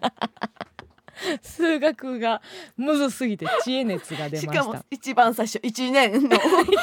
[1.42, 2.42] 数学が
[2.76, 4.64] むずすぎて知恵熱が出しました。
[4.64, 6.38] かも一番最初一年の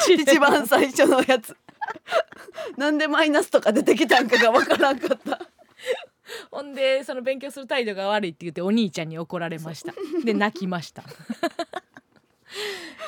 [0.08, 1.56] 一番最初のやつ。
[2.76, 5.40] なんでマイナスとか出てきたんかがわからんかった。
[6.50, 9.92] ほんでその勉強する態度が悪いって言ってお兄ちゃんに怒られました。
[10.24, 11.02] で泣きました。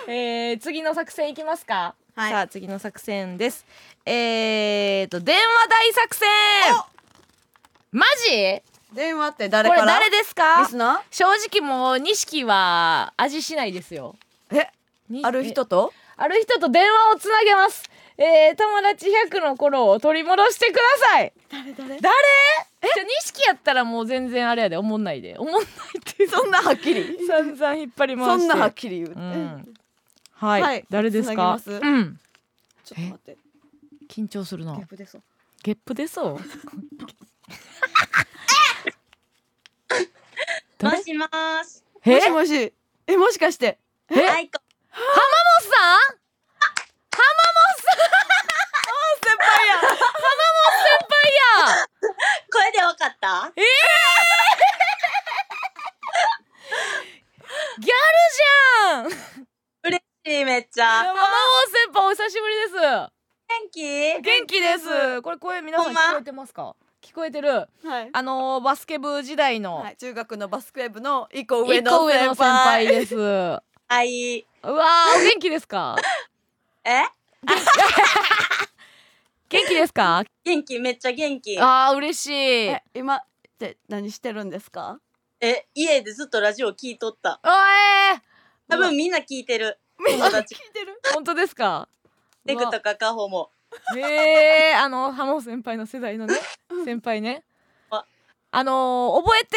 [0.09, 2.31] えー、次の作戦いきますか、はい。
[2.31, 3.65] さあ次の作戦です。
[4.05, 6.29] えーと電話大作戦。
[7.93, 8.63] マジ？
[8.95, 9.81] 電話って誰から？
[9.83, 10.61] これ誰ですか？
[10.61, 14.17] リスナ正直もう錦は味しないですよ。
[14.51, 14.71] ーえ？
[15.09, 15.93] にある人と？
[16.17, 17.83] ある人と電話をつなげます。
[18.17, 20.81] えー、友達100の頃を取り戻してくだ
[21.11, 21.33] さい。
[21.51, 21.73] 誰？
[21.73, 22.01] 誰？
[22.01, 22.15] 誰？
[22.83, 22.87] え？
[22.95, 24.77] じゃあ錦やったらもう全然あれやで。
[24.77, 25.21] 思んない。
[25.21, 25.67] で思んないっ
[26.17, 27.19] てそんなはっきり？
[27.27, 28.41] 散々引っ張り回して。
[28.41, 29.09] そんなはっきり言う。
[29.09, 29.75] て、うん。
[30.35, 30.85] はい、はい。
[30.89, 31.61] 誰ですか？
[31.67, 32.21] うん。
[32.85, 33.37] ちょっと待って。
[34.09, 34.77] 緊張するな。
[34.77, 35.23] ゲップ出そう。
[35.65, 36.39] ゲップ出そう？
[40.85, 41.83] もしもし。
[42.05, 42.75] もしもし。
[43.07, 43.79] え、もしかして。
[44.11, 44.61] え、浜本さん？
[47.11, 48.05] 浜本さん。
[49.25, 49.77] 先輩や。
[49.77, 49.97] 浜本
[50.85, 51.89] 先輩や。
[52.53, 53.51] これでわかった？
[53.57, 57.93] ええー、ギャル
[58.37, 59.07] じゃん。
[59.85, 60.87] 嬉しいめっちゃ。
[60.87, 61.25] 浜本
[61.73, 62.75] 先輩お久しぶりです。
[62.75, 64.21] 元気？
[64.21, 65.23] 元気です。
[65.23, 66.77] これ声皆さん聞こえてますか？
[67.05, 67.51] 聞こえてる。
[67.51, 67.69] は
[68.03, 68.11] い。
[68.13, 73.15] あのーバスケ部時代のはい、中学のバスケ部の一個一上の個上の先輩でです。
[73.17, 74.09] うわはい。
[74.41, 75.97] ーお元気ですか？
[76.85, 77.03] え？
[79.51, 80.25] 元気ですか？
[80.45, 81.59] 元気めっちゃ元気。
[81.61, 82.33] あー嬉しい。
[82.69, 83.21] え今っ
[83.59, 84.99] て何してるんですか？
[85.41, 87.39] え、家でずっとラジオ聞いとった。
[87.45, 88.23] おえ
[88.69, 89.79] 多分みんな聞いてる。
[89.99, 90.57] みんな聞い友達。
[90.73, 90.99] てる？
[91.11, 91.87] ー、本当ですか？
[92.47, 93.51] ネクとかカホも。
[93.97, 96.35] へえあのハモ先輩の世代のね
[96.85, 97.45] 先輩ね。
[97.91, 98.05] あ。
[98.51, 99.57] あのー覚えて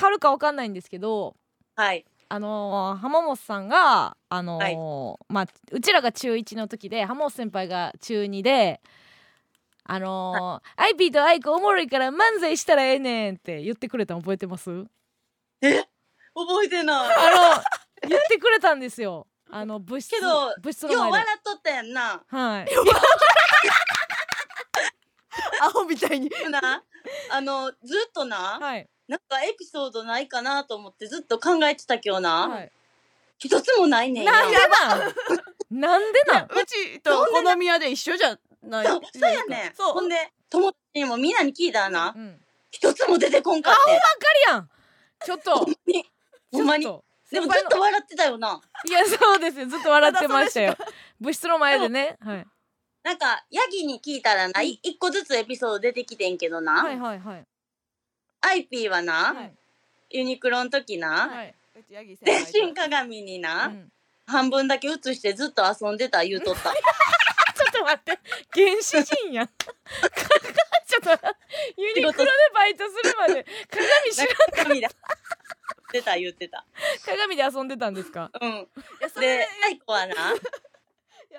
[0.00, 1.34] はるかわかんないんですけど
[1.76, 2.04] はい。
[2.28, 8.80] あのー浜本さんがあのーまあうちらが中1の時で浜本先輩が中2で
[9.84, 14.70] あのーアイピーとアイコおもろいから漫才したらええねんって言ってくれたの覚えてます？
[15.62, 15.80] え？
[16.34, 17.08] 覚えてない。
[17.16, 19.26] あの言ってくれたんですよ。
[19.50, 21.26] あの部室けど部室ようの前で。
[21.26, 22.22] 笑っとったやんな。
[22.28, 22.66] はい
[25.60, 26.30] アホみたいに。
[26.50, 26.82] な、
[27.30, 28.88] あの、ずっとな、はい。
[29.08, 32.48] なんかエピソードないかなと思ってずっと考えてた今日な。
[32.48, 32.70] はい。
[33.38, 34.32] 一つもないねんや。
[34.32, 35.80] なんでなん？
[35.80, 36.44] なんでなん？
[36.44, 38.86] うちと好み屋で一緒じゃない？
[38.86, 39.74] そうそうやねん。
[39.74, 39.92] そう。
[39.94, 42.40] ほんで、友達にもみんなに聞いたらな、うん。
[42.70, 43.92] 一つも出てこんかって。
[43.92, 44.04] ばっか
[44.50, 44.68] りやん。
[45.24, 45.66] ちょっと。
[46.52, 46.84] ほんまに。
[46.84, 47.04] ちょっと。
[47.30, 48.60] でもずっと笑ってたよな。
[48.84, 49.66] いやそうですよ。
[49.66, 50.76] ずっと笑ってましたよ。
[51.20, 52.18] 部室の前でね。
[52.20, 52.46] はい
[53.08, 54.78] なんか、ヤギに聞いたらな、い？
[54.82, 57.44] 一個ずつエピソード出てきてんけどな、はいはいはい。
[58.42, 59.52] アイピーはな、はい。
[60.10, 62.66] ユニクロの時な、はい、うちヤギ先全輩と。
[62.66, 63.90] 身鏡にな、うん。
[64.26, 66.64] 半分だけ映してずっと遊んでた言うとった。
[66.70, 66.74] ちょ
[67.70, 68.18] っと待って。
[68.52, 69.46] 原始人やん。
[69.56, 71.26] ちょっと
[71.78, 73.46] ユニクロでバイトするまで。
[73.70, 74.90] 鏡知らん鏡だ。
[75.90, 76.66] 出た言ってた。
[77.06, 78.30] 鏡で遊んでたんですか？
[78.38, 78.50] うん。
[78.50, 78.68] い
[79.00, 80.14] やそれで、アイコはな、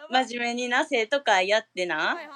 [0.10, 2.30] 真面目にな、生徒会やってな、はい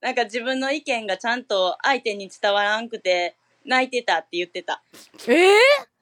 [0.00, 3.34] なんか自分の意見がちゃんと相手に伝わらんくて、
[3.64, 4.80] 泣いてたって言ってた。
[5.26, 5.54] えー、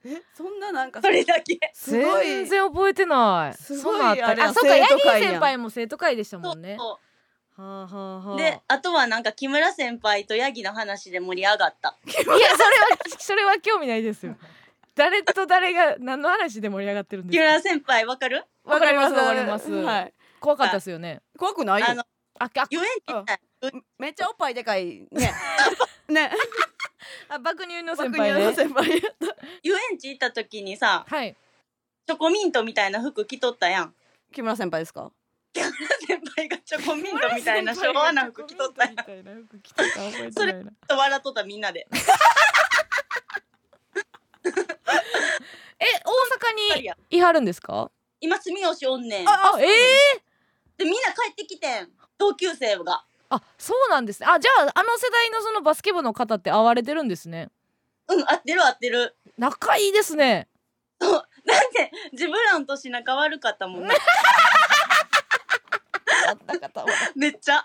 [0.04, 0.22] え？
[0.34, 1.58] そんななんかそれだけ。
[1.72, 2.26] すごい。
[2.26, 3.56] 全然覚えてない。
[3.56, 4.26] すごいそんなんあった。
[4.28, 6.76] あれやあそうかヤギ先輩も生徒会でしたもんね。
[6.78, 6.98] そは
[7.56, 8.34] あはあはう。
[8.34, 8.36] あ。
[8.36, 11.96] で、あとはなんか木村先輩とヤギの話で盛り上がった。
[12.06, 12.48] いやそれは
[13.18, 14.36] それは興味ないですよ。
[14.94, 17.42] 誰と誰が何の話で盛り上がってるんですか？
[17.42, 18.44] 木村先輩わかる？
[18.64, 19.14] わかります。
[19.14, 19.72] わかります。
[19.72, 20.12] はい
[20.46, 21.22] 怖かったですよね。
[21.36, 21.86] 怖くないよ。
[21.88, 22.02] あの、
[22.38, 23.32] ああ遊園地行った
[23.66, 25.08] よめっちゃおっぱいでかい。
[25.10, 25.34] ね。
[26.06, 26.30] ね。
[27.28, 29.36] あ爆乳の先爆乳の輩ね先輩やった。
[29.64, 31.36] 遊園地行った時にさ、はい。
[32.06, 33.94] チョコミントみたいな服着とったやん。
[34.32, 35.10] 木村先輩ですか？
[35.52, 35.72] 木村
[36.06, 38.92] 先輩がチョコミントみたいな昭和な服着とったやん。
[38.92, 40.72] みたいな服着とった覚えてないな。
[40.86, 41.88] と笑っとったみんなで。
[45.80, 47.90] え大阪にいやいはるんですか
[48.20, 49.28] 今住吉おんねん。
[49.28, 50.25] あええ
[50.78, 51.88] で、みんな帰ってきてん。
[52.18, 53.04] 同級生が。
[53.28, 57.48] あそうなんですねあじゃああの世代のそのバスケ部の方って会われてるんですね
[58.08, 59.16] うん、合ってる合ってる。
[59.36, 60.46] 仲いいですね
[61.00, 61.10] そう。
[61.12, 63.94] なんで、自分らの年仲悪かったもんな。
[67.14, 67.64] めっちゃ。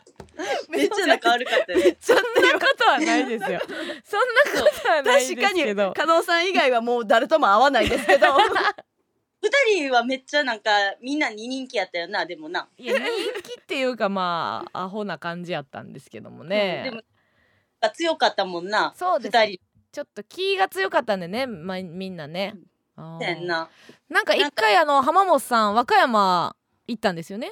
[0.70, 1.96] めっちゃ仲悪かったよ。
[2.00, 2.22] そんな
[2.60, 3.60] ことはないですよ
[4.04, 4.20] そん
[4.56, 8.28] なことはないで確かにすけど加納さん以外はもう誰とも会わないですけど
[9.42, 10.70] 二人はめっちゃなんか、
[11.02, 12.68] みんなに人気やったよな、でもな。
[12.78, 13.06] いや人
[13.42, 17.02] 気っていうかまあ アホな感じやったんですけどもね、でも、
[17.90, 18.94] 強かったもんな。
[18.96, 19.60] そうです二人。
[19.92, 22.56] ちょっと気が強かったんでね、ま、みんなね。
[22.96, 23.70] あーやんな。
[24.10, 26.56] なんか一回あの浜本さん和歌山
[26.88, 27.52] 行ったんですよね。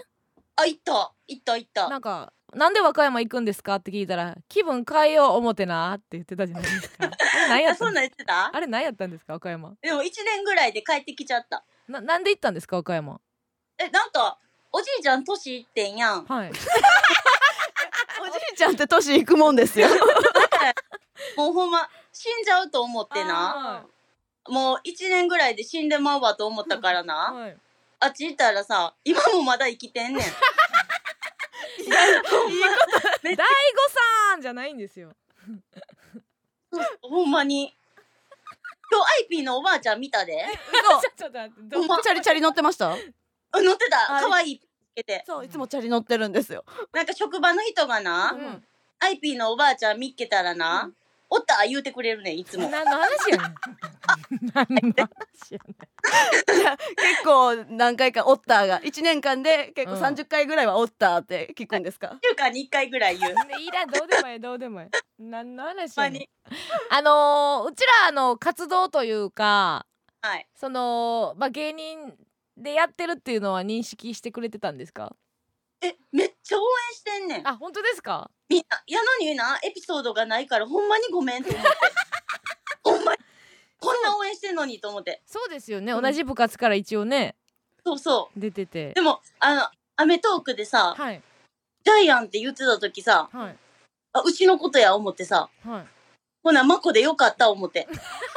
[0.55, 1.13] あ、行った。
[1.27, 1.89] 行った行った。
[1.89, 7.05] なんかなんで和歌山行くんですかって聞いたら気分変えよう思ってなって言ってたじゃないですか。
[7.05, 7.17] あれ
[7.47, 8.55] 何や あ、そんったんなん言ってた？
[8.55, 9.75] あれ何やったんですか和歌山？
[9.81, 11.63] でも一年ぐらいで帰ってきちゃった。
[11.89, 13.19] ななんで行ったんですか和歌山？
[13.79, 14.37] え、なんか、
[14.71, 16.25] おじいちゃん年いってんやん。
[16.25, 16.51] はい。
[18.21, 19.87] おじいちゃんって年いくもんですよ
[21.35, 23.85] もうほんま、死んじゃうと思ってな。
[24.47, 27.33] もう一年ぐらいで死んでまうわと思ったからな。
[27.33, 27.57] はい。
[27.99, 30.23] あっち行ったらさ、今もまだ生きてんねん。
[30.23, 30.35] 大悟
[34.29, 35.15] さんじゃないんですよ。
[37.01, 37.73] ほんまに。
[38.91, 40.33] 今日アイピーのおばあちゃん見たで。
[41.17, 41.99] ちょっと待ってどほんま。
[41.99, 42.91] チャリチャリ乗ってました？
[42.93, 42.97] あ
[43.61, 43.97] 乗ってた。
[43.97, 44.63] はい可愛いつ
[44.95, 45.23] けて。
[45.25, 46.65] そういつもチャリ乗ってるんですよ。
[46.93, 48.63] なんか職場の人がな、うん。
[48.99, 50.91] アイピーのおばあちゃん見っけたらな、
[51.31, 52.67] おった言うてくれるねん、いつも。
[52.69, 53.55] 何の話やねん。
[54.53, 55.75] 何の話やねん。
[56.97, 63.33] 結構何回かオッターが1年間で結構うん30回ぐらいはオッターって聞くんですか、週間に1回ぐらい言う。
[63.33, 64.87] ねいらんどうでもいいどうでもいい
[65.19, 66.29] 何の話やねんに。
[66.89, 69.85] あのーうちらあの活動というか
[70.21, 70.47] はい。
[70.55, 72.13] そのまあ芸人
[72.57, 75.15] でやってるっていうのは認識してくれてたんですか？
[75.81, 77.47] え、めっちゃ応援してんねん。
[77.47, 78.31] あ本当ですか？
[78.49, 81.69] みんな、やのにな、エピソードがないから、ほんまにごめんと思って。
[82.83, 83.19] ほんまに。
[83.79, 85.21] こんな応援してんのにと思って。
[85.25, 87.35] そうですよね、うん同じ部活から一応ね
[87.85, 88.93] そうそ出ててう。
[88.95, 91.21] でも、あの、アメトークでさ、はい
[91.85, 93.57] ジャイアンって言ってた時さ、はい
[94.11, 95.87] あ、うちのことや思ってさ、はい
[96.43, 97.87] ほな、マコでよかった思って。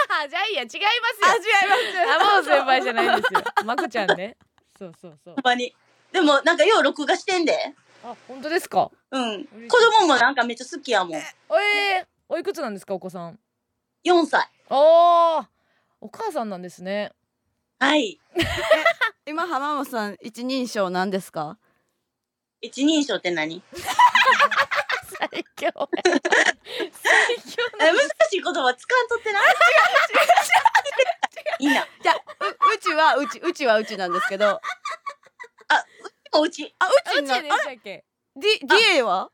[0.08, 4.36] あ ジャイアン違いますよ山尾先輩じゃないんですよまこちゃんね
[4.78, 5.74] そうそうそうほんまに。
[6.12, 7.74] でも、なんかよう録画してんで。
[8.04, 8.90] あ本当ですか？
[9.10, 9.44] うん。
[9.44, 9.50] 子
[10.00, 11.14] 供もなんかめっちゃ好きやもん。
[11.14, 13.38] えー、おいくつなんですかお子さん
[14.04, 14.48] ？4歳。
[14.70, 15.46] おー
[16.00, 17.12] お母さんなんですね
[17.78, 18.18] はい。
[19.26, 21.58] 今浜本さん一人称なんですか？
[22.60, 23.62] 一人称って何？
[25.18, 27.98] 最強最強 え難
[28.30, 29.40] しい言葉使んとってな。
[31.60, 31.86] いいな。
[32.02, 34.60] じゃあううちはうちうちはうちなんですけどおう
[36.50, 36.74] ち。
[36.78, 38.04] あううちでちなあしたっけ
[38.36, 39.30] ディディエは？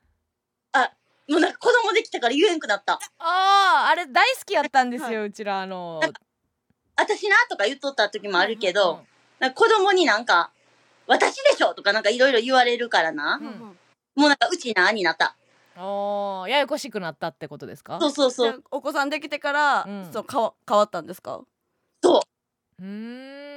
[1.31, 2.95] もうなんか子供できたから言えんくなった。
[2.95, 6.01] あああれ大好きやったんですよ、うちらあの。
[6.97, 9.05] 私なとか言っとった時もあるけうんど、
[9.39, 10.51] なんか子供になんか、
[11.07, 13.39] 私でしょとかなんかいろいろ言われるからな。
[13.43, 13.77] うん
[14.17, 15.37] もうなんかうちなになった。
[15.77, 17.99] おーややこしくなったってことですか？
[18.01, 18.65] そうそうそう。
[18.71, 20.11] お子さんできてから、うん。
[20.11, 21.43] そう変わ変わったんですか？
[22.03, 22.23] そ
[22.81, 22.83] う。
[22.83, 23.48] うーん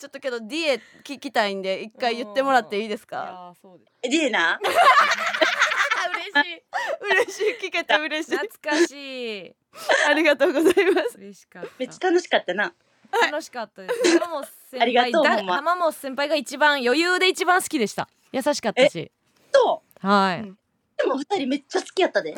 [0.00, 3.92] ちょっとけどディエ聞きたいんで一回言ってもらっていいですいかやーそうです。
[4.02, 4.52] えでな？
[4.54, 4.58] あ
[6.16, 6.62] 嬉しい。
[7.26, 7.68] 嬉しい。
[7.68, 9.54] 聞けて嬉しい懐かしい。
[10.08, 10.90] ありがとうござい。
[10.90, 11.68] ま す嬉しかった。
[11.76, 12.72] めっちゃ楽しかったな。
[13.30, 14.16] 楽しかったです。
[14.18, 15.56] 浜本先ありがとうほんま。
[15.56, 18.08] 浜本先輩が一番余裕で一番好きでした。
[18.32, 19.12] 優しかったし。
[19.52, 20.58] そはい、うん。
[20.96, 22.32] でも二人めっちゃ好きやったで。
[22.32, 22.36] う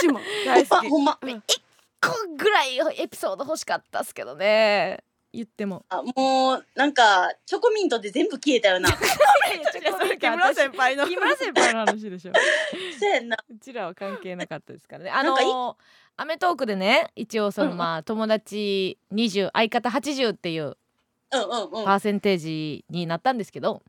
[0.00, 0.88] ちも大好き。
[0.88, 1.18] ほんま。
[1.46, 1.62] 一
[2.00, 8.90] 個ぐらいエピソード欲しかったっすけどね言ってもあもう、なんか、チョコミントで全部消えたよな。
[10.20, 12.32] 木村先輩の木村先輩の話でしょ
[12.98, 13.36] そうやんな。
[13.50, 15.76] うちらは関係なかったですからねあの
[16.16, 20.76] アメトークでね一応そのうんまあ友達20相方80っていう。
[21.30, 23.82] パーセンテージになったんですけど、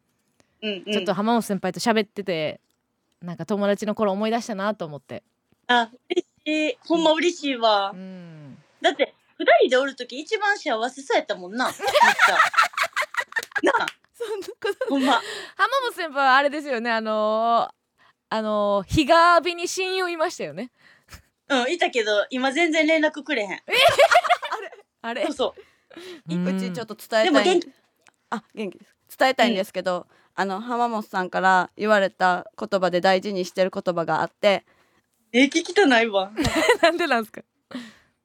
[0.62, 2.62] うんうん、ちょっと浜本先輩と喋ってて
[3.22, 5.24] なんか友達の頃思い出したなと思って
[5.68, 6.78] あ、嬉しい。
[6.86, 7.98] ほんま嬉しいわう。
[7.98, 9.14] んだって、
[9.44, 11.66] 二人でおるとき一番幸せそうやったもんな。
[11.68, 12.36] めっちゃ。
[13.64, 15.14] なあ、そんなことほんま。
[15.14, 15.22] 浜
[15.84, 17.74] 本先輩はあれですよねあのー
[18.30, 20.72] あのー日が日に親友いましたよね
[21.50, 23.62] うん、いたけど、今全然連絡くれへん。
[25.04, 25.24] あれ？
[25.26, 25.56] そうそ
[26.30, 26.36] う。
[26.36, 27.72] んうちちょっと伝えでもたい元気。
[28.32, 34.66] あ元気です伝えたいんですけど、あの浜本さんから言われた言葉で大事にしてる言葉があって
[35.34, 36.32] え、聞きたないわ。
[36.82, 37.42] なんでなんですか？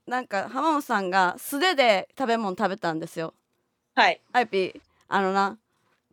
[0.08, 3.34] なんか浜本さんが素手で食べ物食べたんですよ。
[3.94, 4.20] はい。
[4.32, 4.80] アイピー。
[5.08, 5.58] あのな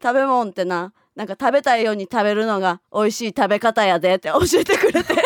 [0.03, 5.13] 食べ物ってななんか食べたいように食べるのが美味しい食べ方やでって 教えてくれて。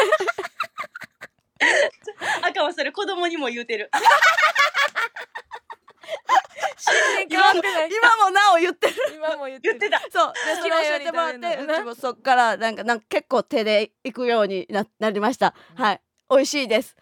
[2.41, 3.89] あかんわ、それ子供にも言うてる。
[7.29, 7.89] 変わってない。
[7.89, 8.95] 今もなお言ってる。
[9.15, 9.99] 今も言ってた。
[10.11, 10.33] そう。
[10.33, 15.55] でそれ教えてもらってうちもそっからなんかなんか結構手でいくようにななりました。
[15.75, 16.01] はい。
[16.29, 16.95] 美味しいです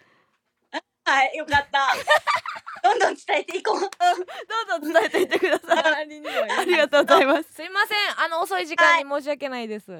[1.08, 1.88] はい、よかった。
[2.84, 3.80] どんどん伝えていこう。
[3.82, 5.94] どうぞ伝えていってください。
[6.60, 7.06] ありがとう。
[7.06, 7.54] ございます。
[7.54, 7.98] すいません。
[8.24, 9.96] あの遅い時間に申し訳ないです、あ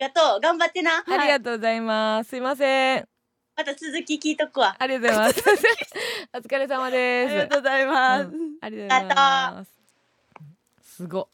[0.00, 0.40] りがとう。
[0.40, 1.04] 頑張ってな。
[1.06, 2.30] ありがとうございます。
[2.30, 3.08] すいません。
[3.56, 4.76] また続き聞いとくわ。
[4.78, 5.42] ありがとうございます。
[6.34, 7.34] お疲れ様あです。
[7.34, 8.56] りがとうございます、うん。
[8.60, 9.70] ありがとうございます。
[10.96, 11.28] すご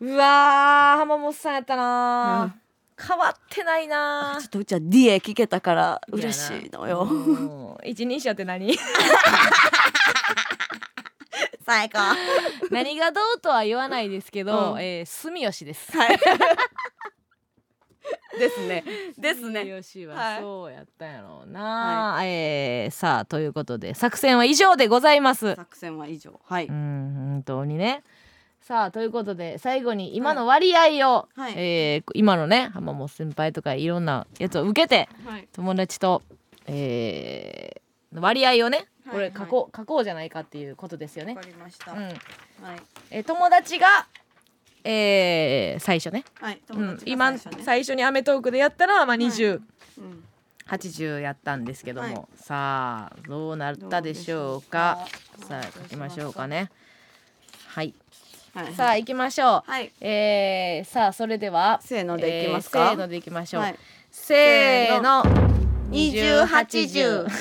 [0.00, 2.54] うわー浜本さんやったな、
[3.00, 4.38] 変わってないな。
[4.40, 7.06] ちょっとうちは D エ聞けたから嬉しいのよ。
[7.06, 8.76] よ一人称って何？
[11.64, 11.98] 最高。
[12.70, 14.82] 何がどうとは言わないですけど、うん。
[14.82, 15.96] えー住吉です。
[15.96, 16.18] はい。
[18.38, 18.84] ですね。
[19.18, 19.64] ですね。
[19.64, 20.40] 住吉ははい。
[20.40, 25.54] そうやったんやろうな、えーさあということで作戦は以上でございます。
[25.54, 26.40] 作戦は以上。
[26.44, 28.02] はい、うん本当にね
[28.68, 31.54] さあということで最後に今の割合を、はい。
[31.56, 35.48] えー今のね浜本先輩とかいろんなやつを受けてはい。
[35.54, 36.20] 友達と、
[36.66, 41.34] えー割合をねはいこれ書こう、書こうじゃないかっていうことですよね。
[41.34, 41.40] わ。
[41.40, 41.98] かりました、うん。
[42.02, 42.14] はい。
[43.10, 43.86] えー友達が、
[44.84, 46.24] えー最初ね。
[46.38, 47.64] はいうん、友達今が最初ね。
[47.64, 49.62] 最初に『アメトーーク』でやったのはまあ20、
[49.96, 50.24] うん。
[50.66, 52.24] 80やったんですけども、はい。
[52.36, 55.06] さあどうなったでしょうか。
[55.40, 55.62] ううか。
[55.72, 56.70] 書きましょうかね。
[57.66, 57.94] はい
[58.64, 58.74] はい。
[58.74, 59.92] さあ行きましょう、はい。
[60.00, 63.78] えー、さあそれではせーのでいきますか、えーせーのでいきましょう、はい。
[64.10, 65.22] せーの。
[65.90, 67.26] 20 80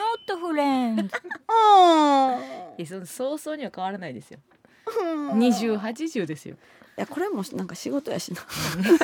[0.00, 1.04] Not friend.
[2.78, 4.38] いやその早々には変わらないですよ。
[5.00, 5.38] うん。
[5.38, 6.54] 2080ですよ。
[6.54, 8.40] いやこれもなんか仕事やしな。
[8.80, 8.96] プライベ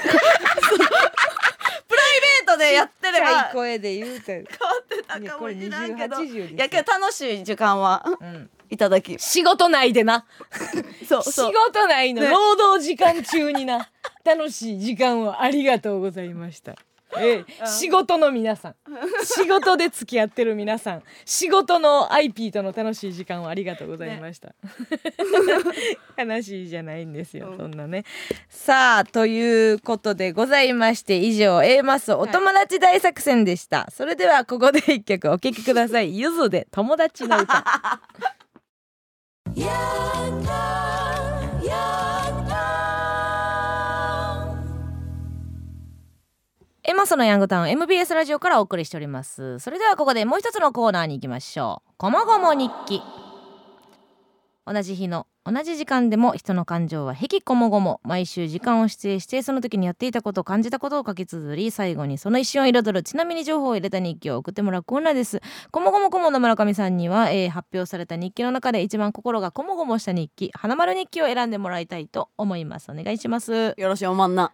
[2.43, 4.41] ートでやってればい変わ声で言うて。
[4.41, 6.45] ってたかもいやこれしらんけど2080ですよ。
[6.47, 8.03] いやけど楽しい時間は。
[8.21, 9.19] うんいただき。
[9.19, 10.27] 仕事内でな。
[11.01, 11.53] 仕そうそう。
[11.53, 12.29] 事内のね。
[12.29, 13.89] 労働時間中にな、
[14.25, 16.77] 楽しい時間をありがとうございました。
[17.19, 17.37] ええ。
[17.37, 17.67] うん。
[17.67, 18.75] 仕事の皆さん。
[19.25, 21.03] 仕事で付き合ってる皆さん。
[21.25, 24.55] 仕事の IP との楽しい時間をありがとうございました、
[26.23, 27.57] 悲しいじゃないんですよ、うん。
[27.57, 28.05] そんなね。
[28.49, 36.19] さあということでございまして以上 A マスお友達大作戦でした、それではここで一曲お聴きください。
[36.19, 37.65] ゆずで友達の歌
[46.89, 49.59] エマソのヤングタウン MBS ラジオからお送りしております。
[49.59, 51.93] それではここでもう一つのコーナーに行きましょう。
[51.97, 53.03] こもごも日記。
[54.65, 63.05] 同じ日の同じ時間でも人の感情はへきこもごも毎週時間を指定してその時にやっていたこと感じたことを書き綴り最後にその一瞬を彩る。
[63.05, 65.41] ちなみに情報を入れた日記を送ってもらうコーナーです。
[65.71, 72.91] こもごも顧問の村上さんには、えー発表された日記の中で一番心がこもごもした日記花丸日記を選んでもらいたいと思います。
[72.91, 73.53] お願いします。
[73.53, 74.53] よよろしいおまんな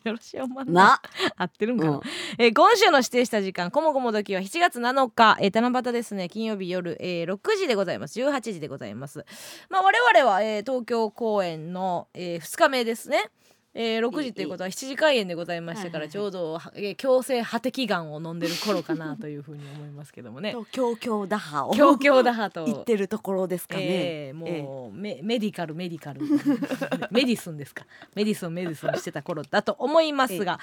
[0.04, 0.84] ろしくおまんな。
[0.84, 1.02] な、
[1.36, 2.00] 合ってるんかな、うん、
[2.38, 6.28] えー今週の指定した時間こもごも時は7月7日、えー、七夕ですね。
[6.28, 8.18] 金曜日夜、えー6時でございます。
[8.20, 9.24] 18時でございます。
[9.68, 13.30] まあ我々は、えー東京公演の、え2日目ですね
[13.72, 16.58] えー6時ということは7時開演でございましたからちょうど、
[16.96, 20.56] 強制破滴丸を飲んでる頃かなというふうに思いますけどもね。
[20.72, 21.74] 強強打破を。
[21.74, 22.64] 強強打破と。
[22.64, 26.20] 言ってるところですかね、えーもう、メメディカルメディカル。
[27.12, 27.86] メディスンですか。
[28.16, 30.58] メディスンメディスンしてた頃だと思いますが、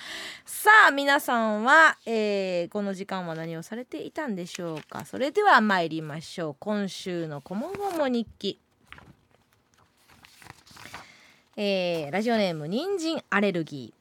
[0.45, 5.05] さあ皆さんは、えーこの時間は何をされていたんでしょうか。
[5.05, 6.55] それでは参りましょう。
[6.60, 8.60] 今週の「こもごも日記」
[11.60, 13.91] えーラジオネーム人参アレルギ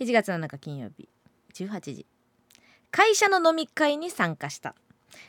[0.00, 0.02] ー。
[0.02, 1.10] 7月7日金曜日
[1.52, 2.06] 18時。
[2.90, 4.74] 会社の飲み会に参加した。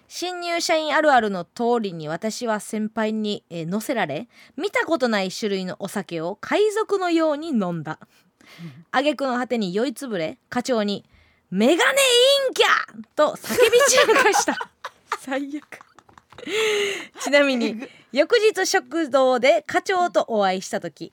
[0.08, 8.00] 新入社員あるあるの通りに私は先輩に、えー乗せられ見たことない種類のお酒を海賊のように飲んだ。
[8.94, 11.04] 挙句の果てに酔いつぶれ課長に
[11.52, 12.00] 「メガネ
[12.48, 12.68] インキャ!」
[13.14, 14.56] と叫び散らかした。
[15.20, 15.80] 最悪。
[17.20, 17.76] ちなみに
[18.14, 21.12] 翌日食堂で課長とお会いした時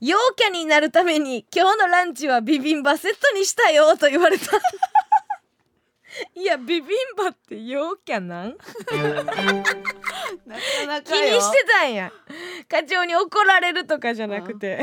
[0.00, 4.44] 陽キャになるために今日のランチはビビンバセットにしたよと言われた。
[6.34, 8.56] いやビビンバって陽キャなん？
[10.46, 11.36] なかな気かよ。
[11.36, 12.12] にしてたんや。
[12.68, 14.80] 課長に怒られるとかじゃなくて。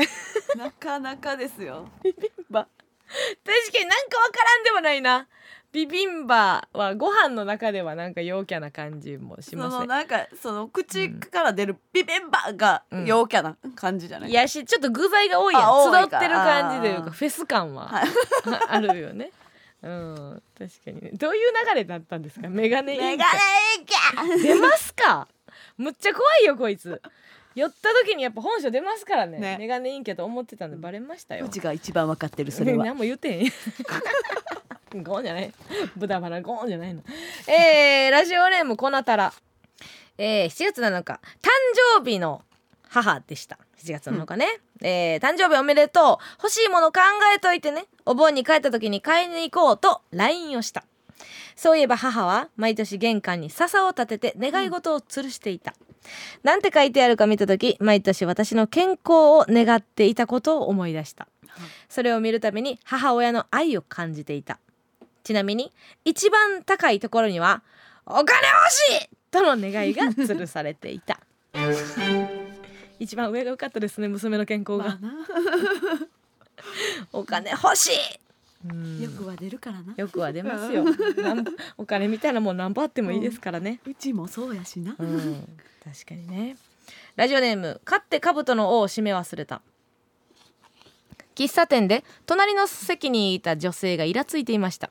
[0.56, 1.90] なかなかですよ。
[2.48, 2.66] バ。
[3.44, 5.28] 確かになんかわからんでもないな
[5.76, 15.62] ビビンバはご飯の中ではなんか陽キャな感じもしそますねのなんかその口から出るビビンバが陽キャな感じじゃない、いやしちょっと具材が多いやん。
[15.64, 16.00] あ多いか。
[16.00, 17.04] 集ってる感じというあー。
[17.04, 18.08] かフェス感ははい。
[18.68, 19.30] あるよね。
[19.82, 21.02] うん確かに。
[21.02, 22.48] ねどういう流れだったんですか？
[22.48, 23.38] メガネインキャメガネ
[23.78, 25.28] インキャ出ますか？
[25.76, 27.02] むっちゃ怖いよこいつ。
[27.54, 29.38] 寄った時にやっぱ本性出ますからね。
[29.38, 29.56] ね。
[29.58, 31.44] メガネインキャと思ってたんでバレましたよ。
[31.44, 32.84] うちが一番わかってるそれは。
[32.84, 33.50] 何も言うてへん
[35.02, 35.52] ゴーンじゃない。
[35.96, 37.02] 豚バラゴーンじゃないの。
[37.48, 39.32] えー、ラジオネームこなたら
[40.18, 41.12] えー、7月7日。
[41.12, 41.20] 誕
[41.98, 42.42] 生日の
[42.88, 43.58] 母でした。
[43.78, 44.46] 7月7日ね、
[44.80, 46.42] えー誕生日おめでとう。
[46.42, 47.00] 欲しいもの考
[47.34, 47.84] えといてね。
[48.06, 50.84] お盆に帰った時に買いに行こうと LINE をした。
[51.54, 55.74] そういえば母は毎年玄関に笹を立てて願い事を吊るしていた、
[56.42, 61.28] なんて書いてあるか見た時毎年私の健康を願っていたことを思い出した。
[61.88, 64.58] それを見るたびに母親の愛を感じていた
[65.26, 65.72] ちなみに
[66.04, 67.64] 一番高いところには
[68.06, 71.18] 「お金欲しい!」との願いが吊るされていた。
[73.00, 74.98] 一番上が良かったですね娘の健康が、
[77.12, 77.90] お金欲しい。
[78.70, 79.00] うん。
[79.00, 79.94] 欲は出るからな。
[79.96, 80.84] よくは出ますよ。
[81.76, 86.56] お金みたいなもん何ぼあってもいいですからね、うちもそうやしな、うん、確かにね。
[87.16, 89.60] ラジオネーム勝って兜の尾を締め忘れた
[91.36, 94.90] 喫茶店で隣の席にいた女性がイラついていました。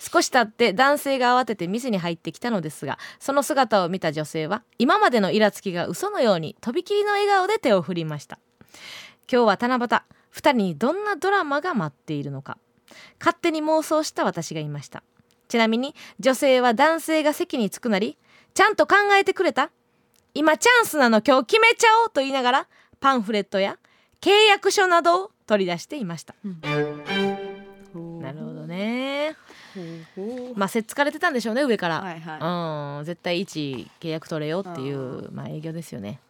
[0.00, 8.38] 少し経って男性が慌てて店に入ってきたのですがその姿を見た女性は今までのイラつきが嘘のようにとびきりの笑顔で手を振りました。
[9.30, 12.58] 今日は七夕二人にどんなドラマが待っているのか。
[13.20, 15.02] 勝手に妄想した私がいました。
[15.48, 18.18] ちなみに女性は男性が席に着くなり
[18.54, 19.70] ちゃんと考えてくれた。
[20.32, 22.68] 今チャンスなの今日決めちゃおうと言いながら
[23.00, 23.78] パンフレットや
[24.20, 26.34] 契約書などを取り出していました。
[26.44, 29.36] なるほどね。
[30.56, 33.04] まあせっつかれてたんでしょうね上から、はいはうん。
[33.04, 36.20] 絶対1契約取れよっていうまあ営業ですよね。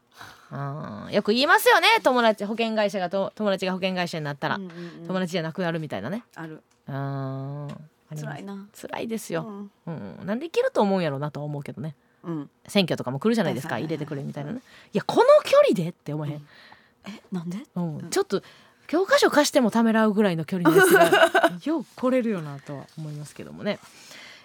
[0.51, 1.09] うん。
[1.13, 5.07] よく言いますよね友達保険会社がと友達が保険会社になったら、い、うんうんうん。
[5.07, 6.25] 友達じゃなくなるみたいなね。
[6.35, 6.63] ある。
[6.89, 7.69] うん。
[7.69, 7.75] り
[8.11, 8.25] ます。
[8.25, 8.67] 辛いな。
[8.75, 9.47] 辛いですよ、
[9.87, 10.19] うん。
[10.19, 10.27] うん。
[10.27, 11.95] なんでいけると思うんやろうなとは思うけどね。
[12.23, 12.51] うん。
[12.67, 14.61] 選挙とかも来るじゃないですかはいはいはい入れてくれみたいなね。
[14.93, 16.47] いやこの距離でって思えへん、
[17.07, 17.59] えなんで？
[17.75, 18.11] うん。
[18.11, 18.43] ちょっと
[18.87, 23.79] 教科書貸してもためらうぐらいの距離ですが よう来れるよなとは思いますけどもね、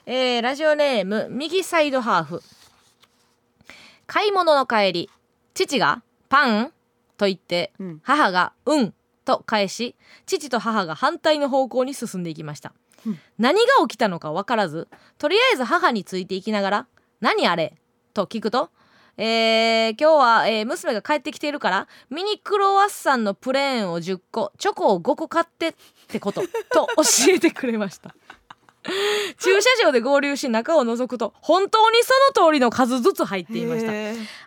[0.06, 2.42] えーラジオネーム右サイドハーフ
[4.08, 5.10] 買い物の帰り
[5.54, 6.74] 父が「パン?」
[7.18, 8.94] と言ってうん母が「うん」
[9.26, 12.74] と返し父と母が反対の方向に進んでいきました、
[13.06, 14.88] うん何が起きたのか分からず
[15.18, 16.88] とりあえず母についていきながら
[17.22, 17.76] 「何あれ?」
[18.14, 18.72] と聞くと
[19.22, 25.74] 「えー今日は、えー娘が帰ってきているからミニクロワッサンのプレーンを10個チョコを5個買ってっ
[26.08, 26.42] てこと」
[26.72, 28.16] と 教えてくれました。
[29.38, 33.92] 駐車場で合流し中を覗くと本当にその通りの数ずつ入っていました。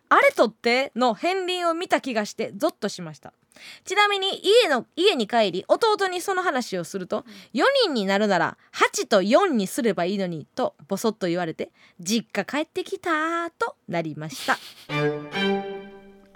[0.08, 3.34] あれとっての片鱗を見た気がしてゾッとしました
[3.84, 7.24] ちなみに家の家に帰り弟にその話をすると
[7.54, 14.58] 4人になるなら8と4にすればいいのにとボソッと言われて実家帰ってきたとなりました。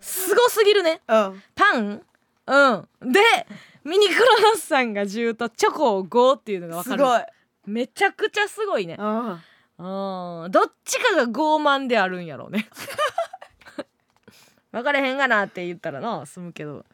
[0.01, 1.01] すごすぎるね。
[1.09, 1.43] うん。
[1.55, 2.03] パン？
[2.47, 2.89] うん。
[3.13, 3.21] で
[3.85, 6.99] ミニクロワッサンが10とチョコを5っていうのが分かる。
[6.99, 7.23] すごい。
[7.67, 8.97] めちゃくちゃすごいね。
[8.99, 9.31] うん。
[9.79, 10.51] うん。
[10.51, 12.69] どっちかが傲慢であるんやろうね
[14.73, 16.85] 分かれへんがなって言ったらな済むけど。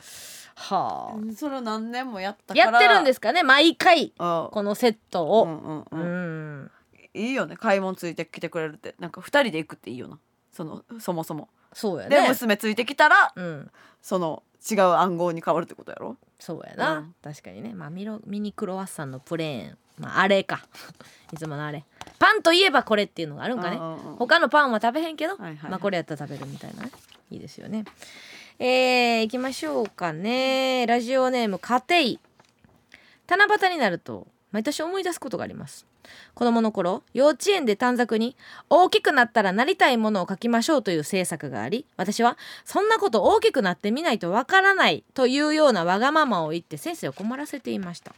[0.54, 1.34] はあ。
[1.34, 2.70] それを何年もやったから。
[2.72, 4.10] やってるんですすかね毎回。
[4.18, 6.62] ここのセットうをんうんううん。
[6.64, 6.70] ん
[7.14, 8.94] いいよね買い物ついてきてくれるって。
[8.98, 10.18] なんか二人で行くっていいよな。
[10.52, 11.48] そのそもそも。
[11.72, 12.28] でそうやね。
[12.28, 13.70] 娘ついてきたらうん。
[14.02, 16.16] その違う暗号に変わるってことやろ？
[16.38, 17.14] そうやな、うん。
[17.22, 17.72] 確かにね。
[17.74, 19.78] まあミロミニクロワッサンのプレーン。
[19.98, 20.66] まああれか。
[21.32, 21.84] いつものあれ。
[22.18, 23.78] パンといえばこれっていうのがあるんかね。
[24.18, 25.70] 他のパンは食べへんけど、はいはいはい。
[25.70, 26.90] まあこれやったら食べるみたいなね
[27.33, 27.85] いいですよね。
[28.59, 30.87] えー、行きましょうかね。
[30.87, 32.20] ラジオネーム家庭
[33.28, 35.87] 七夕になると毎年思い出すことがあります。
[36.35, 38.37] 子供の頃幼稚園で短冊に
[38.68, 48.14] 大きくなったらなりたいものを書きましょうという政策があり私はそんなこと大きくなってみないとわからないというようなわがままを言って先生を困らせていました。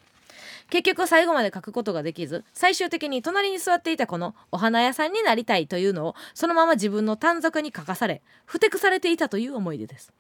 [0.71, 10.13] 結局最後まで書くことができず最終的に隣に座っていたこのお花屋さんになりたいというのをそのまま自分の短冊に書かされふてくされていたという思い出です。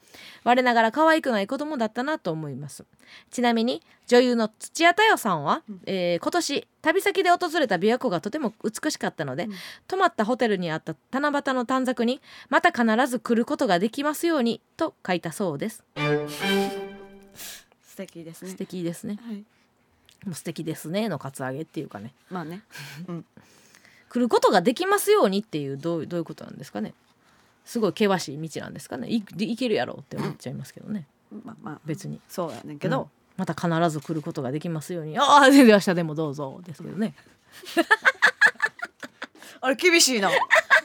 [0.44, 2.84] 我ながら可愛くない子供だったなと思います。
[3.30, 9.48] ちなみに女優の土屋太鳳さんは、えー今年旅先で訪れた琵琶湖がとても美しかったので、
[9.88, 12.20] 泊まったホテルにあった七夕の短冊に
[12.50, 15.82] また必ず来ることができますようにと書いたそうです。
[17.82, 18.50] 素敵ですね。
[18.50, 19.18] 素敵ですね。
[19.26, 19.44] はい
[20.32, 22.14] 素敵ですねのカツアゲっていうかね。
[22.30, 22.62] まあね。
[24.08, 26.94] 来ることができますようにっていうどうどういうことなんですかね。
[27.64, 29.08] すごい険しい道なんですかね。
[29.08, 31.06] いで行けるやろうって思っちゃいますけどね。
[31.44, 32.20] まあまあ別に。
[32.28, 35.18] そうやねんけど、また必ず来ることができますように。
[35.18, 37.14] ああ全然明日でもどうぞですけどね。
[39.60, 40.30] あれ厳しいな。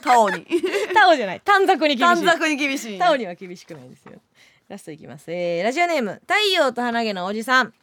[0.02, 0.46] タオに。
[0.94, 1.40] タオじゃない。
[1.44, 2.24] 短冊に厳しい。
[2.24, 2.92] 短冊に厳しい。
[2.92, 4.20] ねタオには厳しくないですよ。
[4.70, 7.74] ラストいきます、えーラジオネーム太陽と花毛のおじさん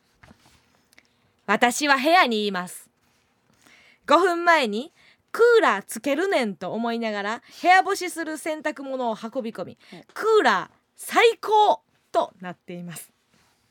[1.47, 2.89] 私は部屋にいます。
[4.05, 4.93] 5分前に
[5.31, 9.77] クーラーつけるねんと思いながら部屋干しする洗濯物を運び込み
[10.13, 11.81] クーラー最高
[12.11, 13.11] となっています。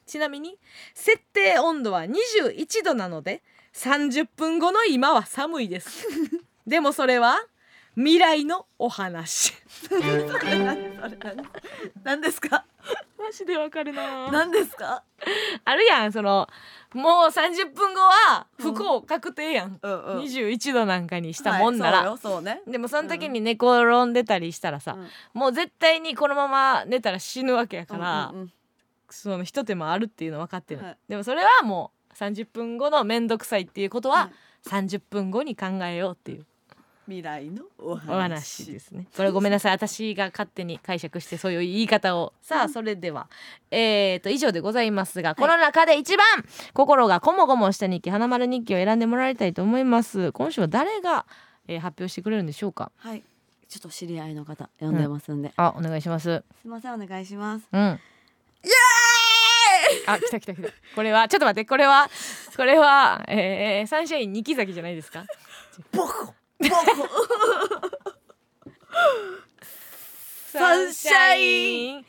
[0.06, 0.58] ちなみに
[0.94, 3.42] 設定温度は21度なので
[3.74, 6.06] 30分後の今は寒いです。
[6.66, 7.44] でもそれは
[7.96, 9.54] 未来のお話。
[12.04, 12.64] 何ですか？
[13.18, 14.30] マジでわかるな。
[14.30, 15.02] 何ですか？
[15.64, 16.46] あるやんその
[16.94, 22.62] もう30分後は不幸確定やん、うんうん21度なんかにしたもんなら、はいそうよそうね。
[22.68, 25.08] でもその時に寝転んでたりしたらさ、うん。
[25.32, 28.52] もう絶対にこのまま寝たら死ぬわけやから、うんうんうん。
[29.08, 30.98] その一手間あるっていうの分かってる、はい。
[31.08, 34.30] でもそれはもう30分後の面倒くさいっていうことは、はい
[34.66, 36.44] 30分後に考えようっていう
[37.06, 38.10] 未来のお話。
[38.10, 39.06] お話ですね。
[39.16, 39.72] これごめんなさい。
[39.72, 42.32] 私が勝手に解釈してそういう言い方を。
[42.42, 43.28] さあそれでは。
[43.70, 46.26] えー、と以上でございますが、この中で一番
[46.72, 50.32] 心がこもごもした日記花丸日記を選んでもらいたいと思います。
[50.32, 51.26] 今週は誰が、
[51.68, 52.90] えー発表してくれるんでしょうか？
[52.96, 53.22] はい。
[53.68, 56.44] ちょっと知り合いの方呼んでますんで、あお願いします。
[56.60, 57.66] すいませんお願いします。
[57.72, 57.80] うん。
[57.80, 57.98] イエーイ！
[60.06, 60.68] あ来た来た来た。
[60.94, 62.08] これはちょっと待ってこれは
[62.56, 65.24] これは、えー、サンシャイン二木崎じゃないですか？
[65.92, 66.34] ボコ
[70.52, 72.04] サンシャイン。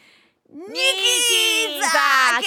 [0.50, 2.40] ニニキザ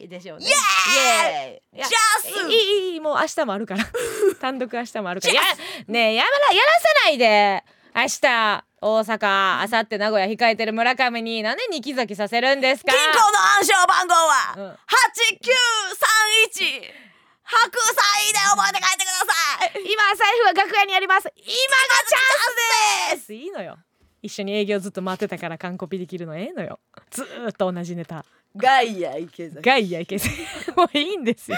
[0.00, 0.08] キ。
[0.08, 0.46] でしょうね。
[0.46, 1.82] イエーイ。
[1.84, 2.50] ジャス。
[2.50, 3.84] いいもう明日もあるから。
[4.40, 5.34] 単独明日もあるから。
[5.34, 5.40] や
[5.86, 7.62] ねえやめらやらせないで。
[7.94, 12.90] 明日大阪明後日名古屋控えてる村上になんで二木崎させるんですか？
[12.92, 14.78] 銀行の暗証番号はうん。
[14.86, 15.52] 八九
[15.94, 16.08] 三
[16.48, 16.82] 一
[17.52, 19.82] 白菜で覚えて帰ってください。
[19.92, 21.32] 今財布は楽屋にあります。
[21.36, 21.50] 今が
[22.08, 23.34] チャンスです。
[23.34, 23.78] いいのよ。
[24.22, 26.78] 一緒に営業ずっと待ってたから完コピできるのええのよ。
[27.10, 28.24] ずーっと同じネタ。
[28.56, 29.62] ガイア池崎。
[29.62, 30.28] ガイアいけず
[30.76, 31.56] もういいんですよ。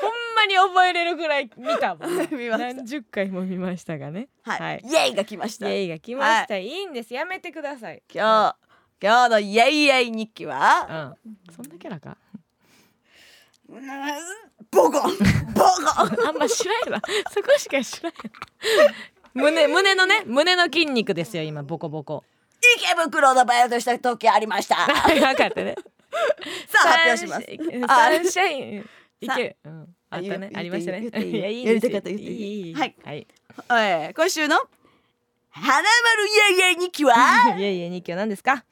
[0.00, 2.10] ほんまに覚えれるぐらい見たもん。
[2.30, 2.58] 見ました。
[2.58, 4.28] 何十回も見ましたがね。
[4.42, 4.82] はい、はい。
[4.84, 5.68] イエイが来ました。
[5.68, 7.12] イエイが来ました、い、いんです。
[7.12, 8.02] やめてください。
[8.12, 8.56] 今日
[9.02, 11.16] 今日のイエイイエイ日記は？
[11.26, 11.36] うん。
[11.54, 12.16] そんなキャラか？
[13.68, 13.86] うん
[14.74, 15.06] ボコンボコ
[16.24, 16.28] ン。
[16.28, 17.02] あんま知らんよな
[17.32, 18.18] そこしか知らんよ
[19.34, 22.24] 胸胸のね胸の筋肉ですよ今ボコボコ。
[22.78, 24.76] 池袋のバイトした時ありました。
[24.76, 25.74] さ あ分かったね。
[26.72, 27.46] 発表します。
[27.88, 28.88] サンシャイン
[29.20, 30.48] いさける、うん、あったね。
[30.50, 31.00] 言ありましたね。
[31.08, 32.74] いやいいやりたかった言っていい？
[32.74, 32.94] はい。
[33.04, 33.26] はい。
[33.70, 34.56] えー今週の
[35.50, 35.82] 花丸
[36.26, 37.12] イエイイエイ日記は？
[37.56, 38.64] いやいや日記は何ですか？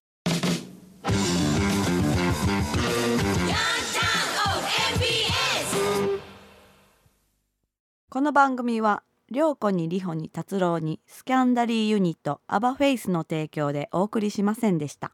[8.10, 15.12] この番組は涼子に里穂に達郎にスキャンダリーユニットアバフェイスの提供でお送りしませんでした。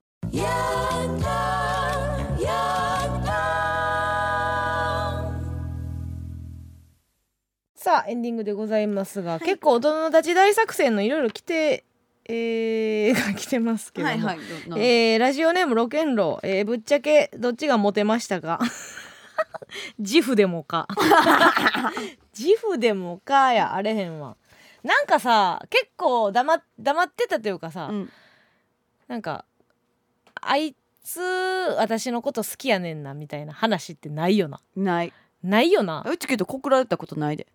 [7.86, 11.84] さあエンディングでございますが、結構大人たち大作戦のいろいろ来て
[12.28, 14.38] えー、が 来てますけども、はいはい。
[14.68, 18.60] どえーラジオネームロケンロ、えーぶっちゃけどっちがモテましたか？
[20.00, 20.88] 自負でもか。
[22.36, 24.36] 自負でもかやあれへんわ。
[24.82, 28.12] なんかさ結構黙黙ってたというかさ、うん。
[29.08, 29.46] なんか
[30.42, 31.22] あいつ
[31.78, 34.60] 私のこと好きやねんなみたいな話ってないよな。
[34.76, 35.14] ない。
[35.44, 36.04] ないよな。
[36.10, 37.46] うちけど告られたことないで。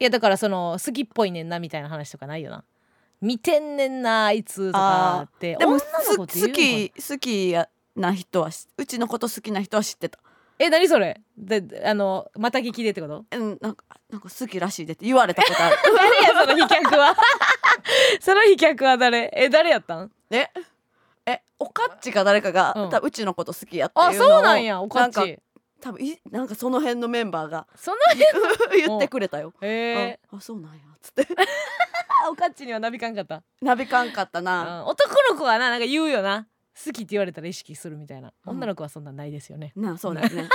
[0.00, 2.64] いやだからその好きっぽいねんなみたいな話とかないよな。
[3.20, 5.56] 見てんねんなあいつとかって。
[5.56, 10.20] でも好き好きやな人はしうちのこと好きな人は知ってた。
[10.60, 11.20] え何それ？
[11.36, 13.24] でであのまた聞きでってこと？
[13.30, 15.76] うんなんかなんか好きらしいでって言われたことある。
[15.96, 17.16] 誰やその飛脚は？
[18.20, 19.30] その飛脚は誰？
[19.34, 20.12] え誰やったん？
[20.30, 20.48] え
[21.26, 22.98] えおかっちか誰かが、うん。
[23.02, 25.38] うちのこと好きやってあいうのをそうなんやおかっなんかち
[25.80, 27.96] 多分いなんかその辺のメンバーがその
[28.76, 29.52] 言ってくれたよ。
[29.60, 30.20] へえ。
[30.32, 31.26] ああそうなんやつって。
[32.30, 34.80] おかっちにはなびかんかった、なびかんかったうな。
[34.80, 36.48] ん、男の子はななんか言うよな。
[36.84, 38.52] 好きって言われたら意識するみたいな、うん。
[38.52, 39.72] 女の子はそんなんないですよね。
[39.76, 40.48] なあそうだよね。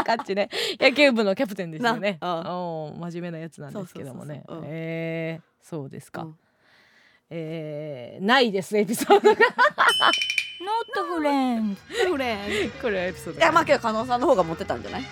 [0.00, 0.48] お かっちね。
[0.78, 2.18] 野球部のキャプテンですよね。
[2.20, 4.44] なお真面目なやつなんですけどもね。
[4.64, 6.38] えーそうですか、うん。
[7.30, 9.40] えーないですエピソードが
[10.60, 11.76] Not friend.
[12.10, 13.38] フレンこれはエピソード。
[13.38, 15.04] いやまあけど加納さんの方がモテたんじゃない？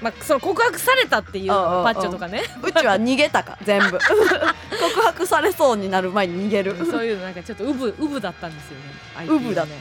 [0.00, 1.84] まあ、その告白されたっていううんうんうん。
[1.84, 2.42] パッチョとかね。
[2.62, 3.98] うちは逃げたか全部。
[3.98, 6.76] 告白されそうになる前に逃げる。
[6.86, 8.84] そういうのなんかちょっとウブウブだったんですよね。
[9.16, 9.62] 相手ウブだ。
[9.62, 9.72] がね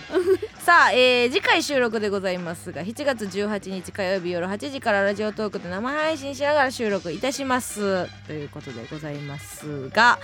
[0.65, 8.07] さあ、えー次回収録でございますが7月18日火曜日夜8時からラジオトークで生配信しながら収録いたします。
[8.27, 10.19] ということでございますが、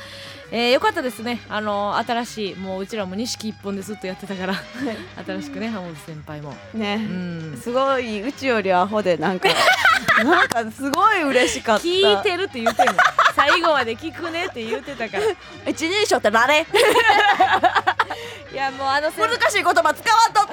[0.52, 1.42] えーよかったですね。
[1.50, 4.54] あの新しいもううちらも錦一本でずっとやってたから
[5.26, 6.56] 新しくね浜本先輩も。
[6.74, 7.58] うね、ん。
[7.58, 9.50] すごいうちよりアホでなんか
[10.24, 11.84] なんかすごい嬉しかった。
[11.84, 12.94] 聞いてるって言ってんの
[13.40, 15.24] 最後まで聞くねって言ってたから。
[15.66, 16.66] 一人称って誰？
[18.52, 20.48] いやもうあの先難しい言葉使わんとっ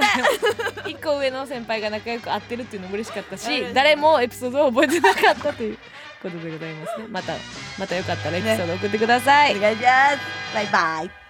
[0.84, 0.90] て。
[0.90, 5.78] 一個上の先輩が仲良く会ってるっていうのも嬉しかったし誰もエピソードを覚えてなかったという
[6.22, 7.06] ことでございますね。
[7.08, 7.32] また
[7.78, 10.18] またよかったらエピソード送ってください、お願いします。
[10.54, 11.25] バイバイ